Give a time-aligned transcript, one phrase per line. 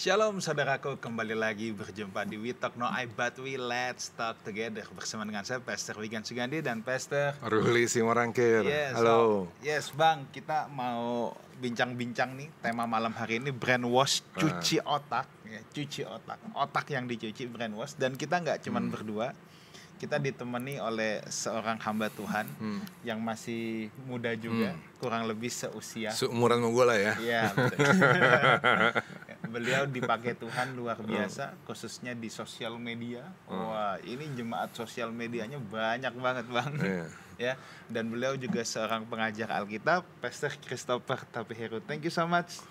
[0.00, 4.88] Shalom saudaraku, kembali lagi berjumpa di We Talk No I But We Let's Talk Together
[4.96, 8.64] bersama dengan saya Pastor Wigan Sugandi dan Pastor Ruli Simorangkir.
[8.64, 9.12] Yes, Halo.
[9.44, 14.40] so- yes Bang, kita mau bincang-bincang nih tema malam hari ini brainwash Ah.
[14.40, 16.40] cuci otak ya, cuci otak.
[16.56, 18.92] Otak yang dicuci brainwash dan kita nggak cuman Hmm.
[18.96, 19.28] berdua.
[20.00, 22.80] Kita ditemani oleh seorang hamba Tuhan Hmm.
[23.04, 26.08] yang masih muda juga, kurang lebih seusia.
[26.08, 27.12] Seumuran sama gue lah ya.
[27.20, 27.42] Iya.
[29.50, 33.26] Beliau dipakai Tuhan luar biasa, khususnya di sosial media.
[33.44, 36.72] Wah, ini jemaat sosial medianya banyak banget, Bang.
[36.78, 37.06] Iya.
[37.50, 37.52] ya,
[37.90, 41.82] dan beliau juga seorang pengajar Alkitab, Pastor Christopher Tapiheru.
[41.82, 42.62] Thank you so much.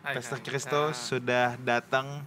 [0.00, 2.24] Hai, Pastor Ah, sudah datang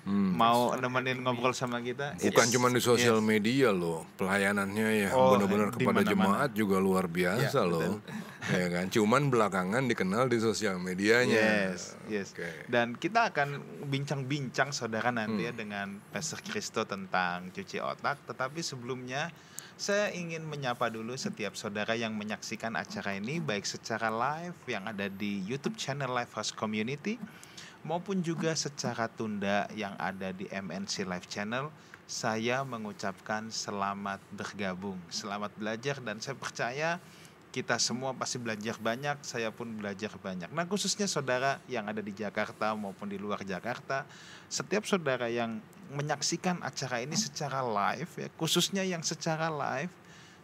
[0.00, 0.32] Hmm.
[0.32, 2.16] mau nemenin ngobrol sama kita.
[2.16, 2.52] Bukan Yes.
[2.56, 3.28] cuma di sosial Yes.
[3.28, 8.00] media loh, pelayanannya ya Oh, benar-benar kepada jemaat juga luar biasa Ya, loh.
[8.56, 11.76] ya kan, cuman belakangan dikenal di sosial medianya.
[11.76, 12.32] Yes, yes.
[12.32, 12.48] Oke.
[12.72, 15.48] Dan kita akan bincang-bincang saudara nanti Hmm.
[15.48, 18.24] ya dengan Pastor Kristo tentang cuci otak.
[18.24, 19.28] Tetapi sebelumnya
[19.80, 25.08] saya ingin menyapa dulu setiap saudara yang menyaksikan acara ini baik secara live yang ada
[25.08, 27.16] di YouTube channel Lifehouse Community
[27.80, 31.72] maupun juga secara tunda yang ada di MNC Live Channel.
[32.04, 37.00] Saya mengucapkan selamat bergabung, selamat belajar dan saya percaya
[37.50, 40.50] kita semua pasti belajar banyak, saya pun belajar banyak.
[40.54, 44.06] Nah, khususnya saudara yang ada di Jakarta maupun di luar Jakarta,
[44.46, 45.58] setiap saudara yang
[45.90, 49.90] menyaksikan acara ini secara live ya, khususnya yang secara live,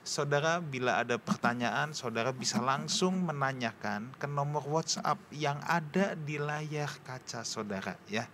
[0.02, 6.91] saudara bila ada pertanyaan, saudara bisa langsung menanyakan ke nomor WhatsApp yang ada di layar
[7.06, 8.26] kaca saudara ya.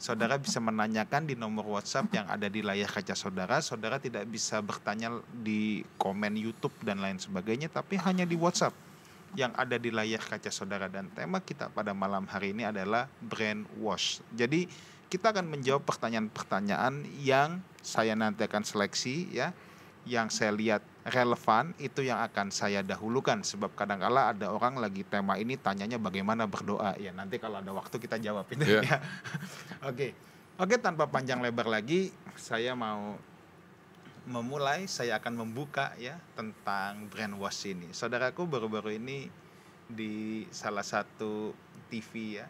[0.00, 3.60] Saudara bisa menanyakan di nomor WhatsApp yang ada di layar kaca saudara.
[3.60, 8.72] Saudara tidak bisa bertanya di komen YouTube dan lain sebagainya, tapi hanya di WhatsApp
[9.36, 10.88] yang ada di layar kaca saudara.
[10.88, 14.24] Dan tema kita pada malam hari ini adalah brainwash.
[14.32, 14.64] Jadi
[15.12, 19.52] kita akan menjawab pertanyaan-pertanyaan yang saya nanti akan seleksi ya,
[20.08, 25.40] yang saya lihat relevan itu yang akan saya dahulukan sebab kadangkala ada orang lagi tema
[25.40, 28.80] ini tanyanya bagaimana berdoa ya nanti kalau ada waktu kita jawab itu Iya.
[28.84, 28.96] ya.
[29.90, 30.12] Oke.
[30.60, 33.16] Oke tanpa panjang lebar lagi saya mau
[34.28, 37.88] memulai saya akan membuka ya tentang brainwash ini.
[37.96, 39.32] Saudaraku baru-baru ini
[39.88, 41.56] di salah satu
[41.88, 42.46] TV ya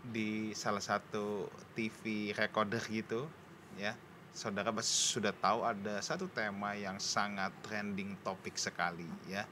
[0.00, 1.44] di salah satu
[1.76, 3.28] TV recorder gitu
[3.76, 3.92] ya
[4.30, 9.42] saudara pasti sudah tahu ada satu tema yang sangat trending topik sekali ya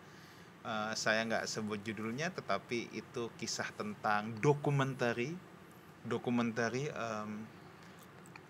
[0.69, 5.33] Eh, saya nggak sebut judulnya tetapi itu kisah tentang dokumentari
[6.05, 7.31] dokumentari em,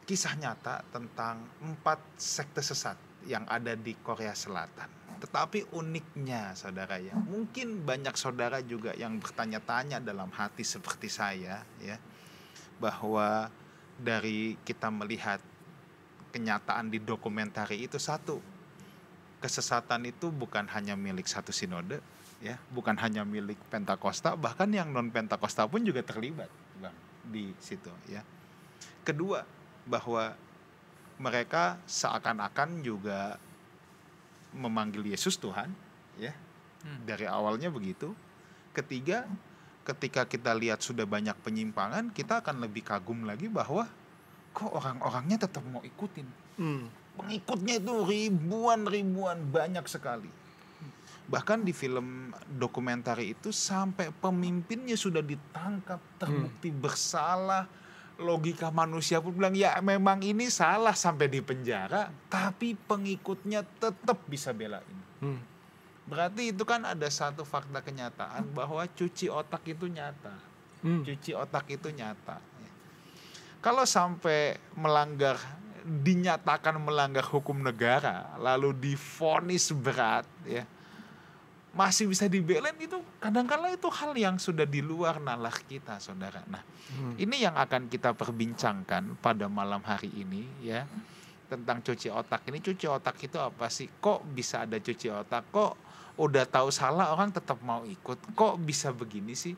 [0.02, 4.88] kisah nyata tentang empat sekte sesat yang ada di Korea Selatan.
[5.22, 11.96] Tetapi uniknya saudara ya, mungkin banyak saudara juga yang bertanya-tanya dalam hati seperti saya ya,
[12.82, 13.46] bahwa
[13.98, 15.42] dari kita melihat
[16.30, 18.40] kenyataan di dokumentari itu satu,
[19.38, 22.02] kesesatan itu bukan hanya milik satu sinode
[22.38, 26.94] ya, bukan hanya milik Pentakosta, bahkan yang non Pentakosta pun juga terlibat, Bang,
[27.26, 28.22] di situ ya.
[29.02, 29.42] Kedua,
[29.88, 30.36] bahwa
[31.18, 33.40] mereka seakan-akan juga
[34.54, 35.72] memanggil Yesus Tuhan,
[36.20, 36.34] ya.
[36.86, 37.02] Hmm.
[37.02, 38.14] Dari awalnya begitu.
[38.70, 39.26] Ketiga,
[39.82, 43.90] ketika kita lihat sudah banyak penyimpangan, kita akan lebih kagum lagi bahwa
[44.58, 46.26] kok orang-orangnya tetap mau ikutin.
[46.58, 46.90] Hmm.
[47.14, 50.26] Pengikutnya itu ribuan-ribuan banyak sekali.
[51.28, 57.70] Bahkan di film dokumenter itu sampai pemimpinnya sudah ditangkap, terbukti bersalah.
[58.18, 64.50] Logika manusia pun bilang ya memang ini salah sampai di penjara, tapi pengikutnya tetap bisa
[64.50, 64.98] belain.
[65.22, 65.38] Hmm.
[66.08, 70.34] Berarti itu kan ada satu fakta kenyataan bahwa cuci otak itu nyata.
[70.82, 71.06] Hmm.
[71.06, 72.42] Cuci otak itu nyata.
[73.58, 75.36] Kalau sampai melanggar
[75.88, 80.68] dinyatakan melanggar hukum negara lalu difonis berat ya
[81.72, 86.42] masih bisa dibelain itu kadang-kala itu hal yang sudah di luar nalar kita saudara.
[86.48, 87.14] Nah, Hmm.
[87.20, 90.88] ini yang akan kita perbincangkan pada malam hari ini ya
[91.46, 92.64] tentang cuci otak ini.
[92.64, 93.88] Cuci otak itu apa sih?
[93.88, 95.52] Kok bisa ada cuci otak?
[95.52, 95.72] Kok
[96.18, 98.32] udah tahu salah orang tetap mau ikut?
[98.32, 99.52] Kok bisa begini sih?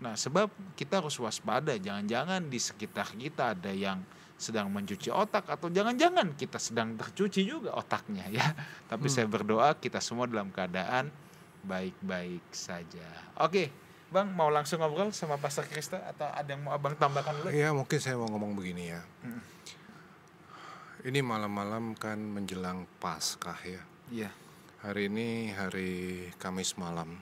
[0.00, 1.76] Nah, sebab kita harus waspada.
[1.76, 4.00] Jangan-jangan di sekitar kita ada yang
[4.40, 8.46] sedang mencuci otak atau jangan-jangan kita sedang tercuci juga otaknya ya.
[8.90, 9.12] Tapi Hmm.
[9.12, 11.12] saya berdoa kita semua dalam keadaan
[11.60, 13.04] baik-baik saja.
[13.36, 13.68] Oke,
[14.08, 17.52] Bang mau langsung ngobrol sama Pastor Krista atau ada yang mau Abang tambahkan dulu?
[17.52, 19.04] Ya mungkin saya mau ngomong begini ya.
[19.20, 19.44] Hmm.
[21.04, 23.80] Ini malam-malam kan menjelang Paskah ya.
[24.08, 24.30] Iya.
[24.80, 25.92] Hari ini hari
[26.40, 27.20] Kamis malam.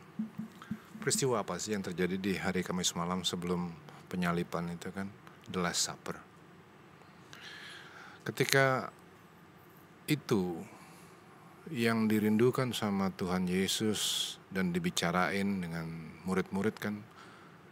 [1.08, 3.72] Peristiwa apa sih yang terjadi di hari Kamis malam sebelum
[4.12, 5.08] penyalipan itu kan?
[5.48, 6.20] the Last Supper.
[8.28, 8.92] Ketika
[10.04, 10.60] itu
[11.72, 15.88] yang dirindukan sama Tuhan Yesus dan dibicarain dengan
[16.28, 17.00] murid-murid kan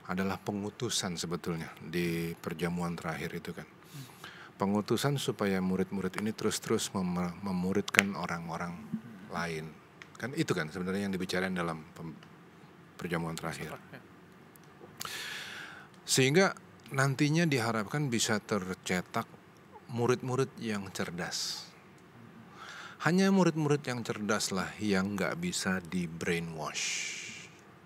[0.08, 3.68] adalah pengutusan sebetulnya di perjamuan terakhir itu kan.
[4.56, 8.72] Pengutusan supaya murid-murid ini terus-terus mem- memuridkan orang-orang
[9.28, 9.68] lain.
[10.16, 11.84] Kan itu kan sebenarnya yang dibicarain dalam
[12.96, 13.76] perjamuan terakhir.
[16.06, 16.56] Sehingga
[16.90, 19.26] nantinya diharapkan bisa tercetak
[19.92, 21.68] murid-murid yang cerdas.
[23.04, 27.22] Hanya murid-murid yang cerdas lah yang nggak bisa di brainwash.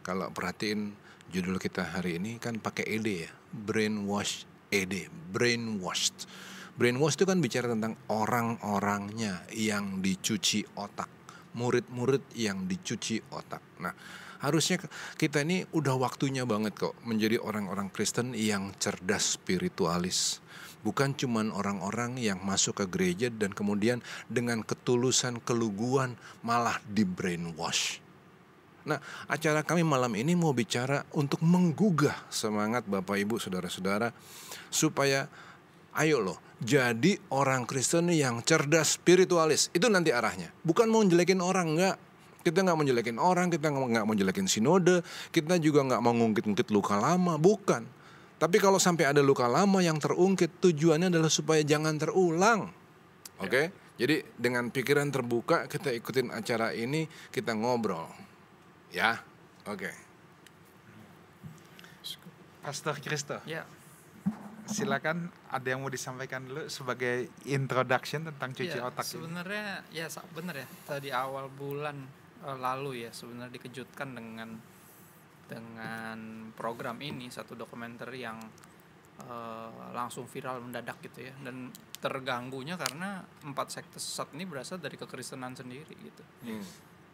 [0.00, 0.96] Kalau perhatiin
[1.28, 6.30] judul kita hari ini kan pakai ed ya, brainwash ed, brainwashed.
[6.78, 11.10] Brainwash itu kan bicara tentang orang-orangnya yang dicuci otak,
[11.52, 13.60] murid-murid yang dicuci otak.
[13.84, 13.92] Nah,
[14.40, 14.81] harusnya
[15.20, 20.40] kita ini udah waktunya banget kok menjadi orang-orang Kristen yang cerdas spiritualis.
[20.81, 24.00] Bukan cuman orang-orang yang masuk ke gereja dan kemudian
[24.32, 28.00] dengan ketulusan keluguan malah di brainwash.
[28.88, 28.96] Nah,
[29.28, 34.08] acara kami malam ini mau bicara untuk menggugah semangat Bapak Ibu Saudara-saudara
[34.72, 35.28] supaya
[36.00, 41.76] ayo loh jadi orang Kristen yang cerdas spiritualis itu nanti arahnya bukan mau jelekin orang
[41.76, 41.96] enggak
[42.40, 46.69] kita nggak mau jelekin orang kita nggak mau jelekin sinode kita juga nggak mau ngungkit-ngungkit
[46.72, 47.84] luka lama bukan.
[48.40, 52.72] Tapi kalau sampai ada luka lama yang terungkit tujuannya adalah supaya jangan terulang.
[53.37, 53.69] Oke?
[54.00, 58.08] Jadi dengan pikiran terbuka kita ikutin acara ini kita ngobrol.
[58.88, 59.20] Ya?
[59.69, 59.92] Oke.
[62.60, 63.64] Pastor Kristo, Ya,
[64.69, 69.12] silakan ada yang mau disampaikan dulu sebagai introduction tentang cuci ya, otak ini.
[69.16, 70.06] sebenarnya ya
[70.37, 70.66] bener ya.
[70.84, 71.96] Tadi awal bulan
[72.44, 74.56] lalu ya sebenarnya dikejutkan dengan
[75.50, 76.19] dengan
[76.54, 78.38] program ini satu dokumenter yang
[79.20, 84.96] eh, langsung viral mendadak gitu ya dan terganggunya karena empat sekte sesat ini berasal dari
[84.96, 86.25] kekristenan sendiri gitu.
[86.48, 86.64] Hmm.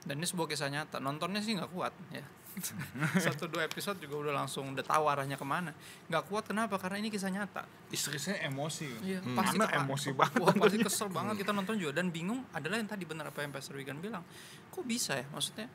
[0.06, 1.02] Dan ini sebuah kisah nyata.
[1.02, 2.22] Nontonnya sih nggak kuat ya.
[3.26, 5.76] satu dua episode juga udah langsung udah tahu arahnya ke mana.
[6.08, 6.76] Nggak kuat kenapa?
[6.76, 7.68] Karena ini kisah nyata.
[7.92, 8.88] Istri saya emosi.
[9.04, 9.36] Iya, Hmm.
[9.36, 12.88] pasti Anak emosi banget Wah, pasti kesel banget kita nonton juga dan bingung adalah yang
[12.88, 14.24] tadi benar apa yang Pastor Wigan bilang.
[14.72, 15.26] Kok bisa ya?
[15.28, 15.68] Maksudnya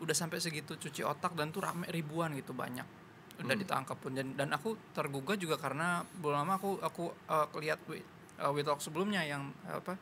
[0.00, 2.84] udah sampai segitu cuci otak dan tuh rame ribuan gitu banyak.
[3.38, 3.62] Udah Hmm.
[3.62, 8.50] ditangkap pun dan, dan aku tergugah juga karena belum lama aku aku uh, lihat uh,
[8.50, 9.96] We Talk sebelumnya yang apa?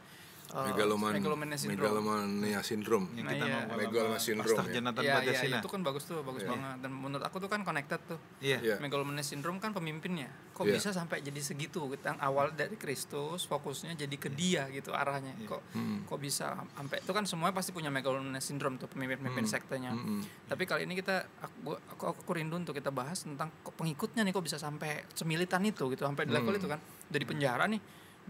[0.50, 1.78] Uh, Megaloman, megalomania syndrome.
[1.78, 3.06] megalomania syndrome.
[3.10, 3.54] Yang Nah, kita iya.
[3.56, 4.74] ngobrol Megaloma sama syndrome, Pastor ya.
[4.74, 5.56] Jonathan Iya, iya, Pancasila.
[5.56, 6.50] itu kan bagus tuh, bagus Iya.
[6.50, 6.76] banget.
[6.80, 8.18] Dan menurut aku tuh kan connected tuh.
[8.38, 8.58] Iya.
[8.60, 8.76] Iya.
[8.78, 10.28] Megalomania syndrome kan pemimpinnya.
[10.52, 10.74] Kok Iya.
[10.74, 11.80] bisa sampai jadi segitu?
[11.88, 15.32] Kita awal dari Kristus, fokusnya jadi ke dia gitu arahnya.
[15.34, 15.48] Iya.
[15.48, 15.98] Kok Hmm.
[16.04, 19.52] kok bisa sampai itu kan semuanya pasti punya megalomania syndrome tuh pemimpin-pemimpin Hmm.
[19.52, 19.92] sektenya.
[19.92, 20.20] Hmm.
[20.44, 24.20] Tapi kali ini kita aku, gua- aku aku rindu untuk kita bahas tentang kok pengikutnya
[24.20, 26.58] nih kok bisa sampai semilitan itu gitu, sampai di level Hmm.
[26.58, 26.80] itu kan.
[27.06, 27.80] Dari penjara nih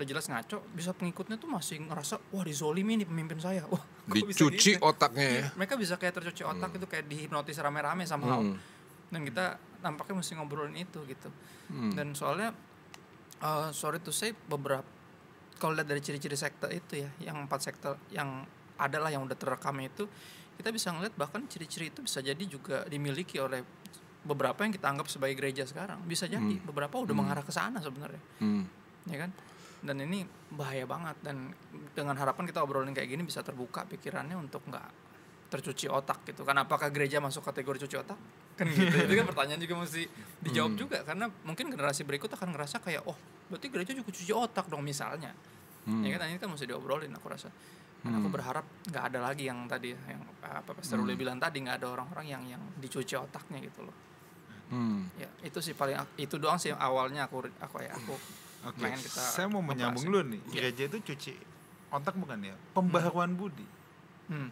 [0.00, 3.69] udah jelas ngaco, bisa pengikutnya tuh masih ngerasa wah dizolimi nih pemimpin saya.
[3.69, 4.82] Wah, Dicuci gitu?
[4.82, 5.32] otaknya ya.
[5.37, 8.56] Iya, mereka bisa kayak tercuci otak itu kayak dihipnotis rame-rame sama Hmm.
[9.06, 9.44] dan kita
[9.81, 11.29] nampaknya mesti ngobrolin itu gitu
[11.69, 11.93] Hmm.
[11.93, 12.50] dan soalnya
[13.38, 14.82] uh, sorry to say beberapa
[15.56, 18.43] kalau lihat dari ciri-ciri sekte itu ya yang empat sekte yang
[18.76, 20.08] adalah yang udah terekam itu
[20.55, 23.60] kita bisa ngeliat bahkan ciri-ciri itu bisa jadi juga dimiliki oleh
[24.20, 26.65] beberapa yang kita anggap sebagai gereja sekarang bisa jadi Hmm.
[26.65, 27.20] beberapa udah Hmm.
[27.22, 28.65] mengarah ke sana sebenarnya Hmm.
[29.06, 29.31] ya kan
[29.81, 31.53] dan ini bahaya banget dan
[31.93, 34.89] dengan harapan kita obrolin kayak gini bisa terbuka pikirannya untuk nggak
[35.51, 38.19] tercuci otak gitu kan apakah gereja masuk kategori cuci otak
[38.55, 40.05] kan gitu itu kan pertanyaan juga mesti
[40.41, 40.79] dijawab Hmm.
[40.79, 43.17] juga karena mungkin generasi berikut akan ngerasa kayak oh
[43.49, 45.32] berarti gereja juga cuci otak dong misalnya
[45.81, 46.05] Hmm.
[46.05, 47.49] ya kan ini kan mesti diobrolin aku rasa
[48.01, 48.37] dan aku Hmm.
[48.37, 51.08] berharap nggak ada lagi yang tadi yang apa Pastor Hmm.
[51.08, 53.96] Uli bilang tadi nggak ada orang-orang yang yang dicuci otaknya gitu loh
[54.69, 55.08] Hmm.
[55.17, 58.15] ya itu sih paling itu doang sih awalnya aku aku ya aku
[58.67, 58.84] Oke.
[58.84, 60.40] kita Saya mau menyambung ngebahas dulu nih.
[60.40, 60.52] Iya.
[60.52, 61.32] Gereja itu cuci
[61.90, 62.56] otak bukan ya?
[62.76, 63.67] Pembaharuan budi.
[64.31, 64.48] Hmm,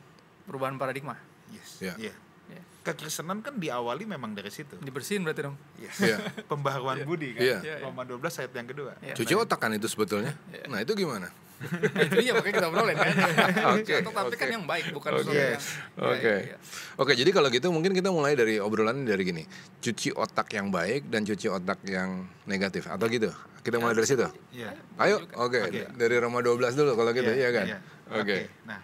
[0.48, 1.14] perubahan paradigma
[1.48, 1.80] Yes.
[1.80, 1.94] Iya.
[1.96, 2.14] Iya.
[2.48, 2.62] Iya.
[2.84, 4.76] Kekristenan kan diawali memang dari situ.
[4.80, 5.96] dibersihin berarti dong Yes.
[6.00, 6.16] Iya.
[6.50, 7.40] Pembaharuan budi kan.
[7.44, 7.58] Iya.
[7.64, 7.84] Iya, iya.
[7.84, 8.92] Roma 12 ayat yang kedua.
[9.00, 9.14] Iya.
[9.16, 10.32] Cuci otak kan itu sebetulnya.
[10.52, 10.64] Iya.
[10.68, 11.28] Nah itu gimana?
[11.58, 13.14] Nah, itu dia makanya kita obrolin kan
[13.74, 14.54] Oke, Otak tapi kan oke.
[14.54, 15.34] yang baik bukan Oke.
[15.34, 15.58] yang
[15.98, 16.34] Oke.
[16.54, 16.56] Iya.
[16.94, 19.42] Oke, jadi kalau gitu mungkin kita mulai dari obrolan dari gini.
[19.82, 23.34] Cuci otak yang baik dan cuci otak yang negatif atau gitu.
[23.66, 24.22] Kita mulai dari situ.
[24.54, 24.70] Iya.
[25.02, 25.58] Ayo, oke.
[25.66, 25.82] Oke.
[25.98, 27.66] Dari Roma 12 dulu kalau gitu, iya, kan?
[28.14, 28.48] Oke.
[28.64, 28.80] Nah,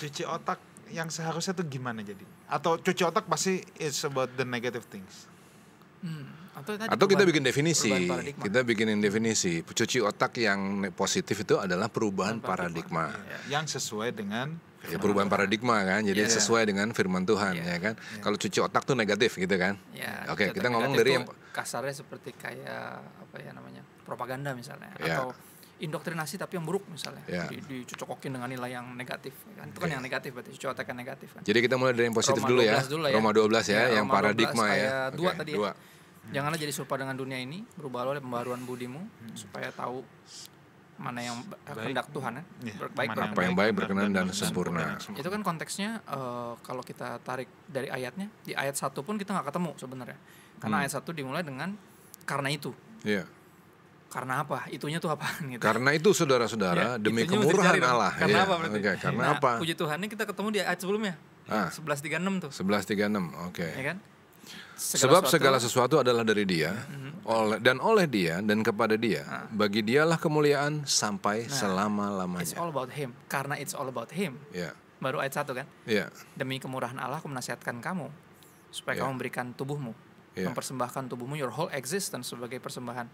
[0.00, 0.58] cuci otak
[0.90, 2.22] yang seharusnya tuh gimana jadi?
[2.46, 5.26] Atau cuci otak pasti it's about the negative things.
[6.00, 7.86] Hmm, atau tadi Atau kita perubahan- bikin definisi.
[7.86, 8.42] perubahan paradigma.
[8.42, 9.52] Kita bikinin definisi.
[9.60, 10.60] Cuci otak yang
[10.90, 13.04] positif itu adalah perubahan Perubahan paradigma.
[13.12, 13.38] Iya.
[13.52, 14.48] Yang sesuai dengan
[14.82, 16.30] Ya, perubahan paradigma kan, jadi Iya.
[16.32, 17.64] sesuai dengan firman Tuhan Iya.
[17.66, 17.94] ya kan.
[18.20, 19.74] Kalau cuci otak tuh negatif gitu kan.
[19.90, 24.94] Ya, Oke, kegiatan kita ngomong dari yang kasarnya seperti kayak apa ya namanya propaganda misalnya
[24.96, 25.18] Ya.
[25.18, 25.34] atau
[25.76, 27.44] indoktrinasi tapi yang buruk misalnya Ya.
[27.46, 29.92] di, dicocokin dengan nilai yang negatif kan itu kan Oke.
[29.92, 32.48] yang negatif berarti cuci otak yang negatif kan Jadi kita mulai dari yang positif Roma
[32.48, 32.72] dulu ya.
[32.72, 33.16] 12 dulu lah ya.
[33.18, 34.72] Roma 12 ya, Ya, yang Roma 12 paradigma ya.
[34.72, 35.72] ayat dua Oke, tadi ya.
[36.28, 38.98] Janganlah jadi serupa dengan dunia ini berubah oleh pembaruan budimu
[39.32, 40.02] supaya tahu
[40.96, 41.92] mana yang Baik.
[41.92, 44.96] kehendak Tuhan ya Iya, Ber- baik mana yang baik, berkenan, dan benar, sempurna.
[44.96, 45.20] sempurna.
[45.20, 49.46] itu kan konteksnya eh, kalau kita tarik dari ayatnya di ayat satu pun kita nggak
[49.46, 50.16] ketemu sebenarnya
[50.56, 50.82] karena Hmm.
[50.82, 51.76] ayat satu dimulai dengan
[52.24, 52.72] karena itu
[53.04, 53.28] Iya.
[54.08, 57.76] karena apa itunya tuh apa gitu Karena itu saudara-saudara Ya, demi kemurahan.
[57.76, 58.16] Allah.
[58.16, 58.78] Karena Iya, apa berarti?
[58.80, 59.50] Oke, karena Nah, apa?
[59.60, 61.14] Puji Tuhan ini kita ketemu di ayat sebelumnya.
[61.44, 61.68] Ah.
[61.68, 63.30] 1136 tuh, 1136.
[63.44, 63.68] Oke.
[63.68, 63.96] ya kan?
[64.76, 66.70] Sebab sesuatu- segala sesuatu adalah dari Dia,
[67.24, 69.48] oleh dan oleh Dia dan kepada Dia.
[69.50, 72.54] Bagi Dialah kemuliaan sampai It's selama-lamanya.
[72.56, 73.16] all about him.
[73.26, 74.36] Karena it's all about him.
[74.50, 74.76] Ya.
[74.96, 75.66] Baru ayat satu kan?
[75.84, 76.12] Ya.
[76.32, 78.08] Demi kemurahan Allah aku menasihatkan kamu
[78.70, 79.00] supaya Ya.
[79.02, 79.92] kamu memberikan tubuhmu,
[80.34, 80.46] Ya.
[80.46, 83.08] mempersembahkan tubuhmu your whole existence sebagai persembahan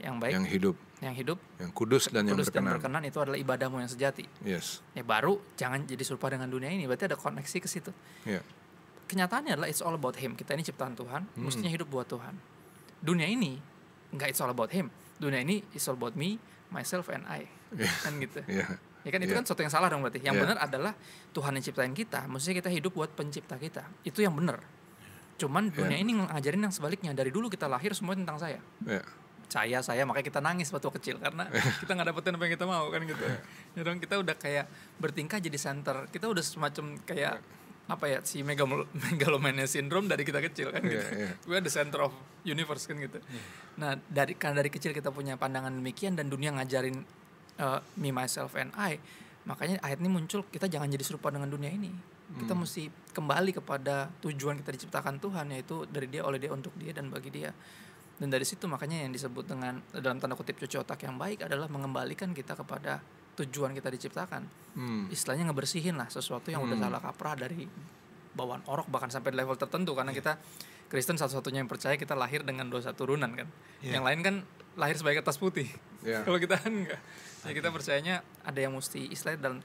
[0.00, 0.76] yang baik, Yang yang, hidup,
[1.12, 2.72] hidup, yang kudus dan yang kudus dan berkenan.
[2.80, 4.24] berkenan itu adalah ibadahmu yang sejati.
[4.40, 4.80] Yes.
[4.90, 6.88] Ya baru jangan jadi serupa dengan dunia ini.
[6.88, 7.92] Berarti ada koneksi ke situ.
[8.24, 8.40] Ya.
[9.10, 10.32] Kenyataannya adalah it's all about him.
[10.32, 11.42] Kita ini ciptaan Tuhan, Hmm.
[11.42, 12.38] mestinya hidup buat Tuhan.
[13.00, 13.58] Dunia ini
[14.10, 14.86] nggak it's all about him.
[15.18, 16.38] Dunia ini it's all about me,
[16.68, 17.50] myself and I.
[17.70, 17.90] Iya.
[18.06, 18.40] Kan gitu.
[18.46, 18.66] Ya.
[19.00, 19.40] Ya kan itu Iya.
[19.40, 20.20] kan sesuatu yang salah dong berarti.
[20.20, 20.42] Yang Iya.
[20.44, 20.92] benar adalah
[21.32, 23.82] Tuhan yang ciptain kita, mestinya kita hidup buat pencipta kita.
[24.04, 24.60] Itu yang benar.
[25.36, 26.04] Cuman dunia Iya.
[26.04, 27.10] ini ngajarin yang sebaliknya.
[27.10, 28.60] Dari dulu kita lahir semua tentang saya.
[28.84, 29.00] Ya.
[29.50, 31.48] Saya, saya, makanya kita nangis waktu kecil karena
[31.82, 33.24] kita nggak dapetin apa yang kita mau kan gitu.
[33.72, 34.68] Ya dong kita udah kayak
[35.00, 36.06] bertingkah jadi center.
[36.06, 37.40] Kita udah semacam kayak
[37.86, 41.00] apa ya si megalomania syndrome dari kita kecil kan gitu.
[41.00, 41.30] Iya, iya.
[41.42, 42.12] Gue the center of
[42.44, 43.18] universe kan gitu.
[43.80, 47.02] Nah dari karena dari kecil kita punya pandangan demikian dan dunia ngajarin
[47.58, 49.00] uh, me myself and I,
[49.46, 51.90] makanya ayat ini muncul kita jangan jadi serupa dengan dunia ini.
[52.30, 52.62] Kita Hmm.
[52.62, 57.10] mesti kembali kepada tujuan kita diciptakan Tuhan yaitu dari Dia oleh Dia untuk Dia dan
[57.10, 57.50] bagi Dia.
[58.20, 61.66] Dan dari situ makanya yang disebut dengan dalam tanda kutip cuci otak yang baik adalah
[61.66, 63.02] mengembalikan kita kepada
[63.44, 64.42] tujuan kita diciptakan.
[64.76, 65.04] Hmm.
[65.08, 66.84] Istilahnya ngebersihin lah sesuatu yang udah Hmm.
[66.88, 67.66] salah kaprah dari
[68.30, 70.38] bawaan orok bahkan sampai level tertentu karena kita
[70.90, 73.46] Kristen satu-satunya yang percaya kita lahir dengan dosa turunan kan.
[73.78, 73.98] Iya.
[73.98, 74.34] Yang lain kan
[74.74, 75.70] lahir sebagai kertas putih.
[76.02, 76.22] Ya.
[76.26, 76.98] Kalau kita enggak.
[77.46, 79.58] Ya kita percayanya ada yang mesti istilahnya dalam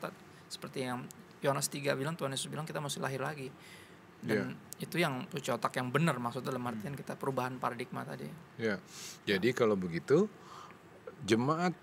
[0.49, 1.01] seperti yang
[1.41, 3.49] Yohanes 3 bilang Tuhan Yesus bilang kita mesti lahir lagi.
[4.25, 8.25] Dan itu yang cuci otak yang benar maksudnya dalam artian kita perubahan paradigma tadi.
[8.57, 8.81] Ya.
[9.21, 10.25] Jadi kalau begitu
[11.25, 11.77] jemaat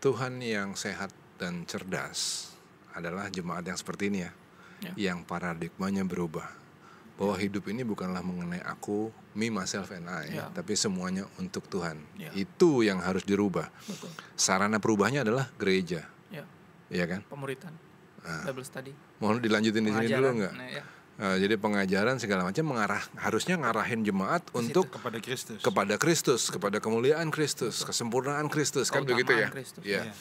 [0.00, 2.50] Tuhan yang sehat dan cerdas
[2.92, 4.32] adalah jemaat yang seperti ini ya.
[4.78, 4.92] Ya.
[5.10, 6.46] Yang paradigmanya berubah.
[7.18, 10.46] Bahwa hidup ini bukanlah mengenai aku, me, myself, and I, Ya.
[10.54, 11.98] tapi semuanya untuk Tuhan.
[12.14, 12.30] Ya.
[12.30, 13.66] Itu yang harus dirubah.
[13.86, 14.10] Betul.
[14.34, 16.46] Sarana perubahannya adalah gereja, Ya,
[16.86, 17.26] ya kan?
[17.26, 17.74] pemuritan.
[18.22, 18.46] Ah.
[18.46, 18.94] Bible study.
[19.18, 20.34] Mohon dilanjutin di sini dulu pengajaran.
[20.38, 20.54] nggak?
[20.54, 20.82] Nah, ya.
[21.18, 25.58] Eh, jadi pengajaran segala macam mengarah harusnya ngarahin jemaat untuk kepada Kristus.
[25.58, 29.50] kepada Kristus, kepada kemuliaan Kristus, kesempurnaan Kristus, kan begitu ya?
[29.50, 29.82] Kristus.
[29.82, 30.06] Iya.
[30.06, 30.14] Iya.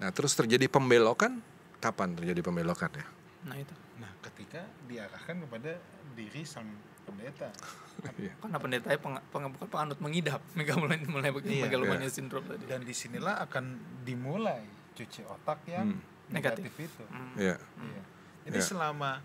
[0.00, 1.44] Nah, terus terjadi pembelokan,
[1.76, 3.06] kapan terjadi pembelokan ya?
[3.44, 3.72] Nah itu.
[3.96, 5.76] Nah, ketika diarahkan kepada
[6.12, 6.68] diri sang
[7.02, 7.48] pendeta.
[8.00, 8.32] Iya.
[8.40, 10.40] Karena pendetanya peng, peng- bukan penganut mengidap.
[10.56, 11.68] Megalomania mulai begini Iya.
[11.68, 12.64] megalomania syndrome tadi.
[12.64, 16.00] Dan di sinilah akan dimulai cuci otak yang Hmm.
[16.32, 16.96] negatif, Negatif.
[16.96, 17.04] itu.
[17.06, 17.32] Hmm.
[17.36, 17.56] Iya.
[17.60, 18.02] Iya.
[18.48, 18.64] Jadi Ya.
[18.64, 19.20] selama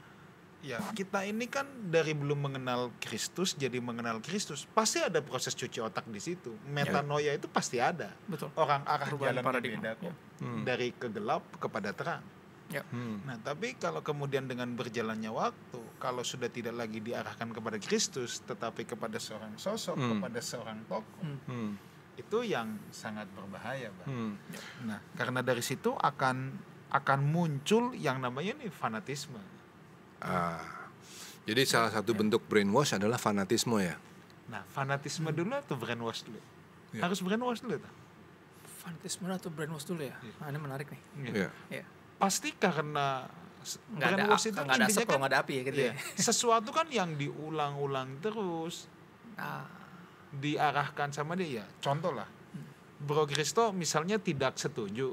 [0.63, 5.79] ya kita ini kan dari belum mengenal Kristus jadi mengenal Kristus, pasti ada proses cuci
[5.79, 6.55] otak di situ.
[6.67, 8.11] Metanoia itu pasti ada.
[8.25, 8.49] Betul.
[8.55, 9.75] Orang arah Perubahan jalan paradigma.
[9.81, 10.03] beda kok.
[10.05, 10.13] Ya.
[10.41, 10.61] Hmm.
[10.63, 12.23] Dari kegelap kepada terang.
[12.73, 12.81] Ya.
[12.89, 13.21] Hmm.
[13.29, 18.89] Nah, tapi kalau kemudian dengan berjalannya waktu, kalau sudah tidak lagi diarahkan kepada Kristus, tetapi
[18.89, 20.17] kepada seorang sosok, Hmm.
[20.17, 21.39] kepada seorang tokoh, Hmm.
[21.45, 21.71] Hmm.
[22.15, 24.07] itu yang sangat berbahaya, Bang.
[24.09, 24.33] Hmm.
[24.87, 26.57] Nah, karena dari situ akan
[26.89, 29.37] akan muncul yang namanya nih fanatisme.
[30.21, 30.61] Ah.
[31.45, 33.95] Jadi salah satu bentuk brainwash adalah fanatisme ya.
[34.49, 36.41] Nah, fanatisme dulu atau brainwash dulu?
[36.93, 37.05] Ya.
[37.05, 37.93] Harus brainwash dulu tuh.
[38.81, 40.17] Fanatisme atau brainwash dulu ya?
[40.25, 40.33] Iya.
[40.41, 41.01] Nah, ini menarik nih.
[41.29, 41.49] Iya.
[41.69, 41.85] Iya.
[42.17, 43.29] Pasti karena
[43.65, 46.21] Nggak ada, itu nggak ada asap kalau kan nggak ada api ya gitu iya, ya.
[46.29, 48.85] sesuatu kan yang diulang-ulang terus
[49.35, 49.67] Ah,
[50.31, 53.03] diarahkan sama dia ya contoh lah Hmm.
[53.03, 55.11] Bro Kristo misalnya tidak setuju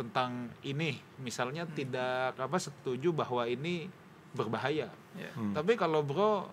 [0.00, 0.30] tentang
[0.62, 1.74] ini misalnya Hmm.
[1.74, 3.86] tidak apa setuju bahwa ini
[4.30, 5.30] berbahaya ya.
[5.32, 5.52] Hmm.
[5.52, 6.48] tapi kalau bro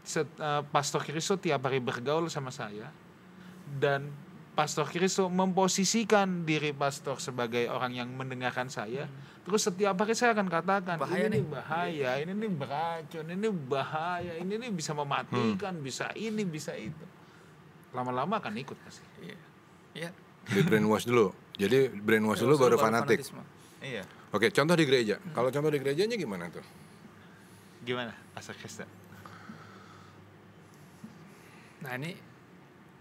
[0.00, 2.88] set- eh, Pastor Kristo tiap hari bergaul sama saya
[3.72, 4.06] dan
[4.50, 9.06] Pastor Kristo memposisikan diri pastor sebagai orang yang mendengarkan saya
[9.40, 11.02] terus setiap hari saya akan katakan Hmm.
[11.02, 15.80] Bahaya ini nih." bahaya ini nih beracun ini bahaya ini nih bisa mematikan Hmm.
[15.80, 17.06] bisa ini bisa itu
[17.90, 19.38] lama-lama akan ikut pasti Iya.
[19.96, 20.10] Iya.
[20.46, 21.32] Di brainwash dulu.
[21.60, 23.20] Jadi brainwash dulu baru fanatik.
[23.20, 23.42] fanatisme.
[23.84, 24.04] Iya.
[24.32, 25.20] Oke, contoh di gereja.
[25.36, 26.64] Kalau contoh di gerejanya gimana tuh?
[27.84, 28.88] Gimana, Pastor Krista?
[31.80, 32.12] Nah ini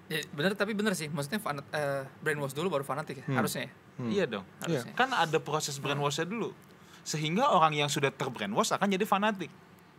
[0.09, 3.71] ya bener tapi bener sih maksudnya fanat, eh, brainwash dulu baru fanatik ya harusnya ya.
[3.99, 4.45] Iya dong.
[4.63, 4.95] Harusnya.
[4.95, 6.55] Kan ada proses brainwashnya dulu.
[7.03, 9.51] Sehingga orang yang sudah terbrainwash akan jadi fanatik.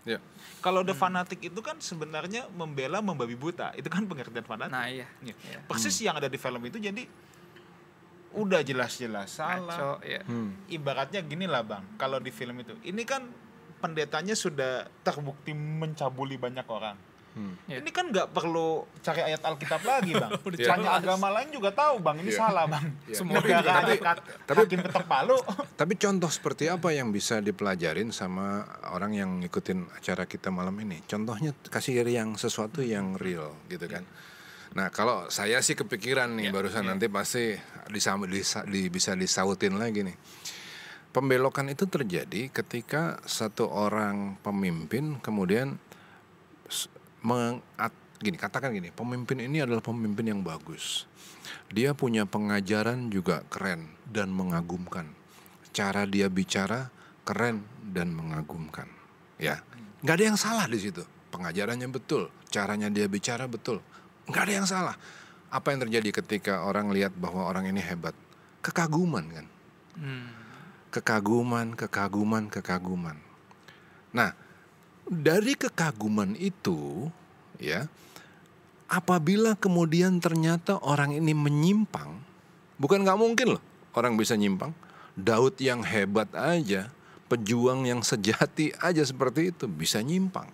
[0.09, 0.17] Ya.
[0.65, 3.77] Kalau udah fanatik itu kan sebenarnya membela membabi buta.
[3.77, 4.73] Itu kan pengertian fanatik.
[4.73, 5.05] Nah iya.
[5.21, 5.37] Iya.
[5.37, 5.59] Iya.
[5.69, 7.05] Persis yang ada di film itu jadi
[8.33, 9.99] udah jelas-jelas salah.
[10.01, 10.23] Ya.
[10.23, 10.55] Hmm.
[10.67, 13.27] Ibaratnya gini lah bang, kalau di film itu, ini kan
[13.77, 16.97] pendetanya sudah terbukti mencabuli banyak orang.
[17.31, 17.55] Hmm.
[17.71, 17.79] Iya.
[17.79, 20.35] Ini kan nggak perlu cari ayat Alkitab lagi bang.
[20.43, 20.99] Banyak jelas.
[20.99, 22.39] agama lain juga tahu bang, ini Iya.
[22.43, 22.87] salah bang.
[23.07, 23.15] Iya.
[23.15, 25.39] Semua Negara tapi- kat- tapi- hakim ketok palu.
[25.81, 31.07] Tapi contoh seperti apa yang bisa dipelajarin sama orang yang ngikutin acara kita malam ini?
[31.07, 34.03] Contohnya kasih yang sesuatu yang real gitu kan.
[34.71, 36.95] Nah kalau saya sih kepikiran nih Ya, barusan ya.
[36.95, 37.59] nanti pasti
[37.91, 40.15] disam- disa- di- bisa disautin lagi nih.
[41.11, 45.75] Pembelokan itu terjadi ketika satu orang pemimpin kemudian
[47.21, 47.91] mengat,
[48.23, 51.11] gini katakan gini pemimpin ini adalah pemimpin yang bagus.
[51.67, 55.11] Dia punya pengajaran juga keren dan mengagumkan.
[55.75, 56.95] Cara dia bicara
[57.27, 58.87] keren dan mengagumkan
[59.35, 59.59] ya.
[60.07, 61.03] Nggak ada yang salah di situ.
[61.31, 63.79] Pengajarannya betul caranya dia bicara betul
[64.31, 64.97] nggak ada yang salah
[65.51, 68.15] apa yang terjadi ketika orang lihat bahwa orang ini hebat
[68.63, 69.47] kekaguman kan
[70.01, 70.33] Hmm.
[70.91, 73.19] kekaguman, kekaguman, kekaguman.
[74.11, 74.35] Nah,
[75.07, 77.11] dari kekaguman itu,
[77.61, 77.87] ya,
[78.91, 82.19] apabila kemudian ternyata orang ini menyimpang,
[82.79, 83.63] bukan nggak mungkin loh
[83.95, 84.75] orang bisa nyimpang.
[85.15, 86.91] Daud yang hebat aja,
[87.27, 90.49] pejuang yang sejati aja seperti itu bisa nyimpang.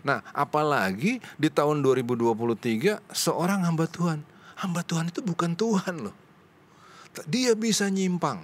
[0.00, 4.24] Nah, apalagi di tahun 2023 seorang hamba Tuhan,
[4.60, 6.16] hamba Tuhan itu bukan Tuhan loh.
[7.26, 8.40] Dia bisa nyimpang.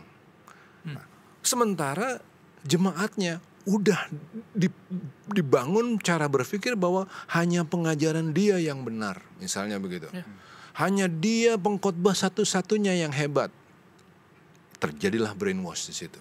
[0.85, 1.05] Nah,
[1.41, 2.19] sementara
[2.67, 4.11] jemaatnya udah
[4.55, 4.71] di-
[5.31, 10.07] dibangun cara berpikir bahwa hanya pengajaran dia yang benar, misalnya begitu.
[10.15, 10.23] Ya.
[10.77, 13.49] Hanya dia pengkhotbah satu-satunya yang hebat.
[14.77, 16.21] Terjadilah brainwash di situ.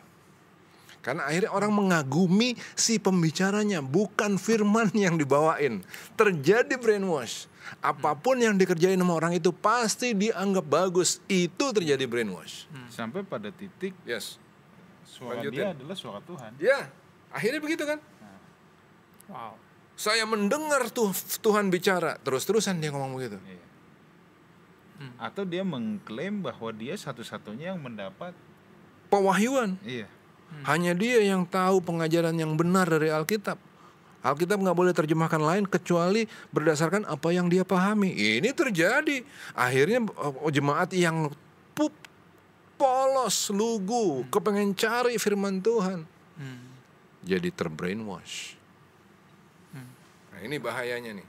[1.05, 5.85] Karena akhirnya orang mengagumi si pembicaranya, bukan firman yang dibawain.
[6.17, 7.45] Terjadi brainwash.
[7.77, 11.21] Apa pun yang dikerjain sama orang itu pasti dianggap bagus.
[11.29, 12.65] Itu terjadi brainwash.
[12.89, 14.41] Sampai pada titik Yes.
[15.05, 15.53] suara Lanjutin.
[15.61, 16.51] dia adalah suara Tuhan.
[16.57, 16.89] Ya,
[17.29, 18.01] akhirnya begitu kan?
[19.29, 19.53] Wow.
[19.93, 23.37] Saya mendengar tuh Tuhan bicara, terus-terusan dia ngomong begitu.
[23.45, 23.63] Iya.
[25.21, 28.33] Atau dia mengklaim bahwa dia satu-satunya yang mendapat
[29.07, 29.77] Pewahyuan.
[29.85, 30.09] iya.
[30.63, 33.59] Hanya dia yang tahu pengajaran yang benar dari Alkitab.
[34.25, 38.09] Alkitab nggak boleh terjemahkan lain kecuali berdasarkan apa yang dia pahami.
[38.09, 39.21] Ini terjadi.
[39.53, 41.29] Akhirnya oh, jemaat yang
[41.77, 41.93] pup,
[42.79, 46.07] polos, lugu, kepengen cari firman Tuhan.
[46.41, 46.65] Hmm.
[47.21, 48.65] Jadi terbrainwash.
[50.35, 51.27] Nah ini bahayanya nih.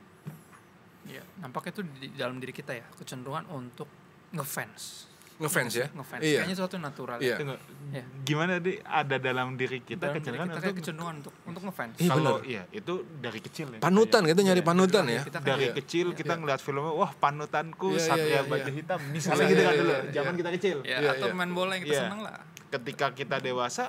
[1.06, 3.86] Ya, nampaknya itu di dalam diri kita ya kecenderungan untuk
[4.34, 5.06] ngefans.
[5.37, 5.87] Ngefans ya?
[5.92, 6.22] Ngefans.
[6.22, 6.40] Iya.
[6.40, 7.18] Kayaknya sesuatu natural.
[7.20, 7.37] Iya.
[7.37, 8.03] Tunggu, Iya.
[8.25, 11.62] Gimana deh ada dalam diri kita Dalam diri kecenderungan kita untuk kayak kecenderungan untuk untuk
[11.64, 11.94] ngefans.
[11.96, 13.79] Iya, kalau iya itu dari kecil ya.
[13.79, 15.22] Panutan Kayak- gitu nyari Iya, panutan dari ya.
[15.22, 15.75] kita kan dari iya.
[15.75, 16.40] kecil kita Iya.
[16.40, 18.75] ngeliat filmnya wah panutanku Iya, satria iya, baju iya.
[18.75, 20.38] hitam misalnya Iya, gitu iya, kan dulu iya, zaman iya.
[20.38, 21.35] kita kecil Ya, Iya, atau iya.
[21.35, 22.03] main bola yang kita Iya.
[22.03, 22.37] seneng lah.
[22.66, 23.85] ketika kita dewasa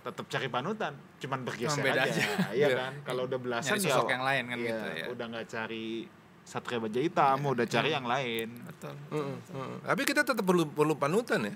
[0.00, 2.22] tetap cari panutan cuman bergeser aja, aja.
[2.52, 2.76] iya Iya.
[2.78, 5.04] kan kalau udah belasan ya sosok yang lain kan iya, gitu ya.
[5.10, 5.86] udah nggak cari
[6.44, 8.94] satria baja hitam udah cari yang lain Betul.
[9.10, 9.74] Heeh, heeh.
[9.82, 11.54] Tapi kita tetap perlu perlu panutan ya.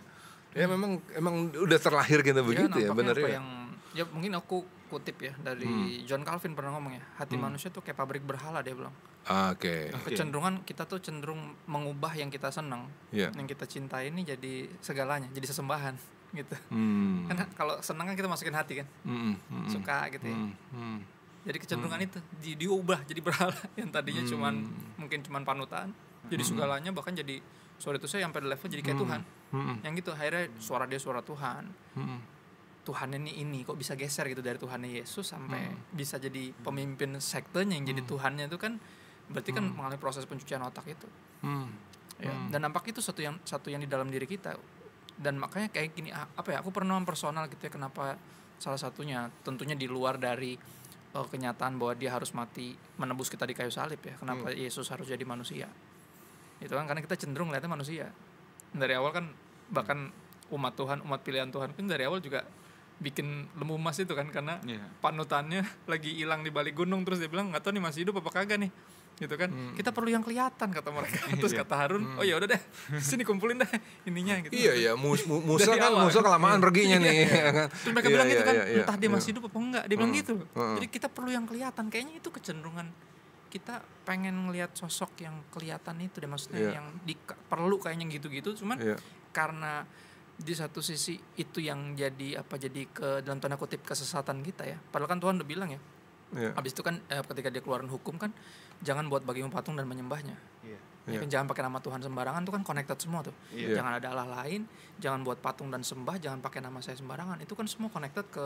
[0.56, 3.36] Ya memang emang udah terlahir kita begitu ya, benar apa ya.
[3.36, 3.46] yang
[3.92, 4.56] ya mungkin aku
[4.88, 5.68] kutip ya dari
[6.02, 8.92] John Calvin pernah ngomong ya hati manusia tuh kayak pabrik berhala dia bilang
[9.52, 9.92] Oke.
[10.02, 13.28] kecenderungan kita tuh cenderung mengubah yang kita senang Iya.
[13.30, 15.92] yang kita cintai ini jadi segalanya jadi sesembahan
[16.38, 17.28] gitu Hmm.
[17.28, 20.98] karena kalau senang kan kita masukin hati kan Hmm, hmm, suka gitu ya hmm, hmm.
[21.48, 23.56] Jadi kecenderungan itu di, diubah jadi berhala.
[23.80, 24.54] Yang tadinya cuman
[25.00, 25.88] mungkin cuman panutan
[26.28, 27.40] jadi segalanya bahkan jadi
[27.80, 29.20] sorry itu saya sampai level jadi kayak Tuhan.
[29.48, 31.64] Hmm, yang gitu akhirnya suara dia suara Tuhan.
[31.96, 32.20] Hmm.
[32.84, 37.76] Tuhan ini ini kok bisa geser gitu dari Tuhannya Yesus sampai bisa jadi pemimpin sektenya
[37.76, 38.80] yang jadi Tuhannya itu kan
[39.28, 41.08] berarti kan mengalami proses pencucian otak itu.
[41.38, 41.70] Hmm.
[42.18, 42.34] ya.
[42.50, 44.58] dan nampak itu satu yang satu yang di dalam diri kita.
[45.18, 48.18] Dan makanya kayak gini apa ya aku pernah personal gitu ya kenapa
[48.58, 50.58] salah satunya tentunya di luar dari
[51.12, 54.14] eh, kenyataan bahwa dia harus mati menebus kita di kayu salib ya.
[54.16, 55.68] Kenapa Yesus harus jadi manusia?
[56.58, 58.10] Itu kan karena kita cenderung lihatnya manusia.
[58.74, 59.26] Dari awal kan
[59.72, 60.10] bahkan
[60.48, 62.40] umat Tuhan umat pilihan Tuhan kan dari awal juga
[62.98, 64.82] bikin lembu emas itu kan karena Iya.
[64.98, 67.06] panutannya lagi hilang di balik gunung.
[67.06, 68.72] Terus dia bilang nggak tahu nih masih hidup apa kagak nih
[69.18, 69.74] gitu kan Hmm.
[69.74, 72.60] kita perlu yang kelihatan kata mereka terus kata Harun oh ya udah deh
[72.96, 73.70] sini kumpulin deh
[74.04, 76.06] ininya gitu Iya iya, Mus- Mu- Musa kan awal.
[76.06, 77.16] Musa kelamaan perginya nih.
[77.24, 77.66] ya kan?
[77.68, 78.78] Terus mereka Iya, bilang gitu iya, kan, iya, iya.
[78.80, 79.84] entah dia masih hidup apa enggak.
[79.84, 80.20] Dia bilang Hmm.
[80.20, 80.34] gitu.
[80.48, 80.74] Hmm.
[80.76, 81.84] Jadi kita perlu yang kelihatan.
[81.88, 82.86] Kayaknya itu kecenderungan
[83.48, 86.70] kita pengen ngelihat sosok yang kelihatan itu deh maksudnya Iya.
[86.74, 87.14] yang di,
[87.48, 88.54] perlu kayaknya gitu-gitu.
[88.54, 88.96] Cuman Iya.
[89.30, 89.82] karena
[90.34, 94.78] di satu sisi itu yang jadi apa jadi ke dalam tanda kutip kesesatan kita ya.
[94.78, 95.80] Padahal kan Tuhan udah bilang ya.
[96.30, 96.52] Iya.
[96.54, 98.30] Habis itu kan eh, ketika dia keluarin hukum kan
[98.80, 100.36] jangan buat bagimu patung dan menyembahnya.
[100.62, 100.78] Iya.
[101.08, 101.18] Ya Iya.
[101.24, 103.34] kan, jangan pakai nama Tuhan sembarangan tuh kan connected semua tuh.
[103.50, 103.80] Iya.
[103.80, 107.40] Jangan ada Allah lain, jangan buat patung dan sembah, jangan pakai nama saya sembarangan.
[107.40, 108.44] Itu kan semua connected ke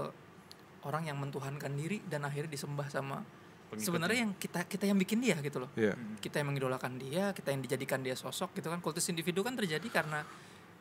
[0.83, 3.83] orang yang mentuhankan diri dan akhirnya disembah sama Pengikutnya.
[3.83, 5.71] sebenarnya yang kita kita yang bikin dia gitu loh.
[5.75, 5.95] Iya.
[6.19, 8.79] Kita yang mengidolakan dia, kita yang dijadikan dia sosok gitu kan.
[8.79, 10.23] Kultus individu kan terjadi karena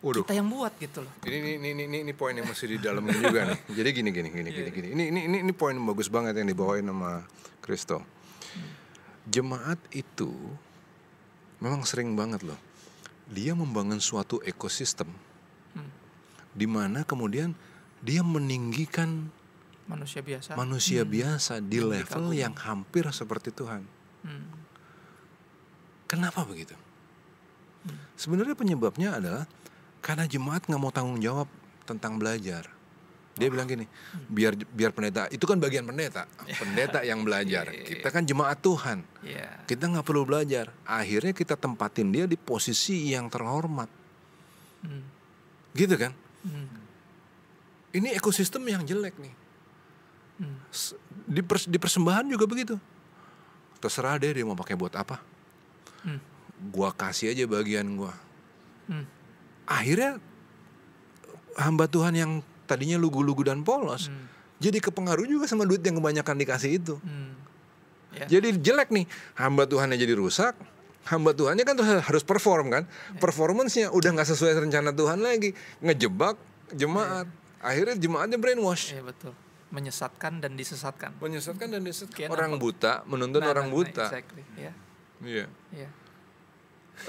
[0.01, 0.21] Waduh.
[0.25, 1.13] kita yang buat gitu loh.
[1.23, 3.59] Ini ini ini ini, ini poin yang mesti didalemin juga nih.
[3.77, 4.87] Jadi gini gini gini Iya, gini gini.
[4.93, 7.25] Ini ini ini ini poin yang bagus banget yang dibawain sama
[7.57, 8.01] Kristo.
[9.29, 10.31] Jemaat itu
[11.61, 12.57] memang sering banget loh.
[13.31, 15.07] Dia membangun suatu ekosistem
[15.71, 15.87] Hmm.
[16.51, 17.55] di mana kemudian
[18.03, 19.31] dia meninggikan
[19.87, 20.59] Manusia biasa.
[20.59, 23.87] manusia biasa di Yang level yang hampir seperti Tuhan.
[24.27, 24.51] Hmm.
[26.11, 26.75] Kenapa begitu?
[28.19, 29.47] Sebenarnya penyebabnya adalah
[30.03, 31.47] karena jemaat nggak mau tanggung jawab
[31.87, 32.67] tentang belajar.
[33.41, 33.89] Dia bilang gini,
[34.29, 37.65] biar biar pendeta itu kan bagian pendeta, pendeta yang belajar.
[37.73, 39.65] Kita kan jemaat Tuhan, Iya.
[39.65, 40.69] kita nggak perlu belajar.
[40.85, 43.89] Akhirnya kita tempatin dia di posisi yang terhormat,
[44.85, 45.01] Hmm.
[45.73, 46.13] gitu kan?
[46.45, 46.69] Hmm.
[47.91, 49.33] Ini ekosistem yang jelek nih.
[50.37, 50.57] Hmm.
[51.25, 52.77] Di, pers- di persembahan juga begitu.
[53.77, 55.17] Terserah deh dia mau pakai buat apa.
[56.69, 58.13] Gua kasih aja bagian gua.
[59.65, 60.21] Akhirnya
[61.53, 62.31] hamba Tuhan yang
[62.71, 64.31] tadinya lugu-lugu dan polos Hmm.
[64.57, 66.95] jadi kepengaruh juga sama duit yang kebanyakan dikasih itu.
[66.97, 67.35] Hmm.
[68.11, 68.27] Ya.
[68.29, 69.05] Jadi jelek nih
[69.35, 70.55] hamba Tuhannya jadi rusak.
[71.01, 72.83] Hamba Tuhannya kan terus harus perform kan,
[73.17, 76.37] performance-nya udah nggak sesuai rencana Tuhan lagi, ngejebak
[76.71, 77.25] jemaat.
[77.57, 79.33] Akhirnya jemaatnya brainwash, Iya betul.
[79.69, 81.17] Menyesatkan dan disesatkan.
[81.17, 82.13] menyesatkan dan disesatkan.
[82.19, 84.05] Kayak Orang nampak- buta menuntut Nah, orang nah, nah, buta.
[84.07, 84.43] exactly.
[84.53, 84.71] Iya.
[85.21, 85.45] Iya.
[85.71, 85.89] Iya.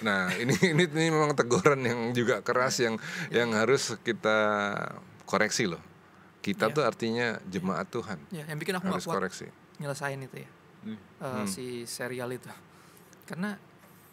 [0.01, 2.97] Nah ini ini ini memang teguran yang juga keras yang
[3.29, 4.39] yang harus kita
[5.25, 5.81] koreksi loh.
[6.39, 6.75] Kita Iya.
[6.75, 9.47] tuh artinya jemaat Tuhan Ya, yang bikin aku harus kuat koreksi.
[9.79, 10.51] nyelesain itu ya
[10.83, 10.99] Hmm.
[10.99, 12.51] eh, si serial itu
[13.23, 13.55] karena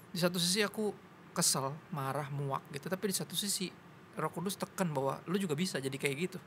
[0.08, 0.94] di satu sisi aku
[1.32, 3.74] kesel marah muak gitu tapi di satu sisi
[4.14, 6.38] Roh Kudus tekan bahwa lu juga bisa jadi kayak gitu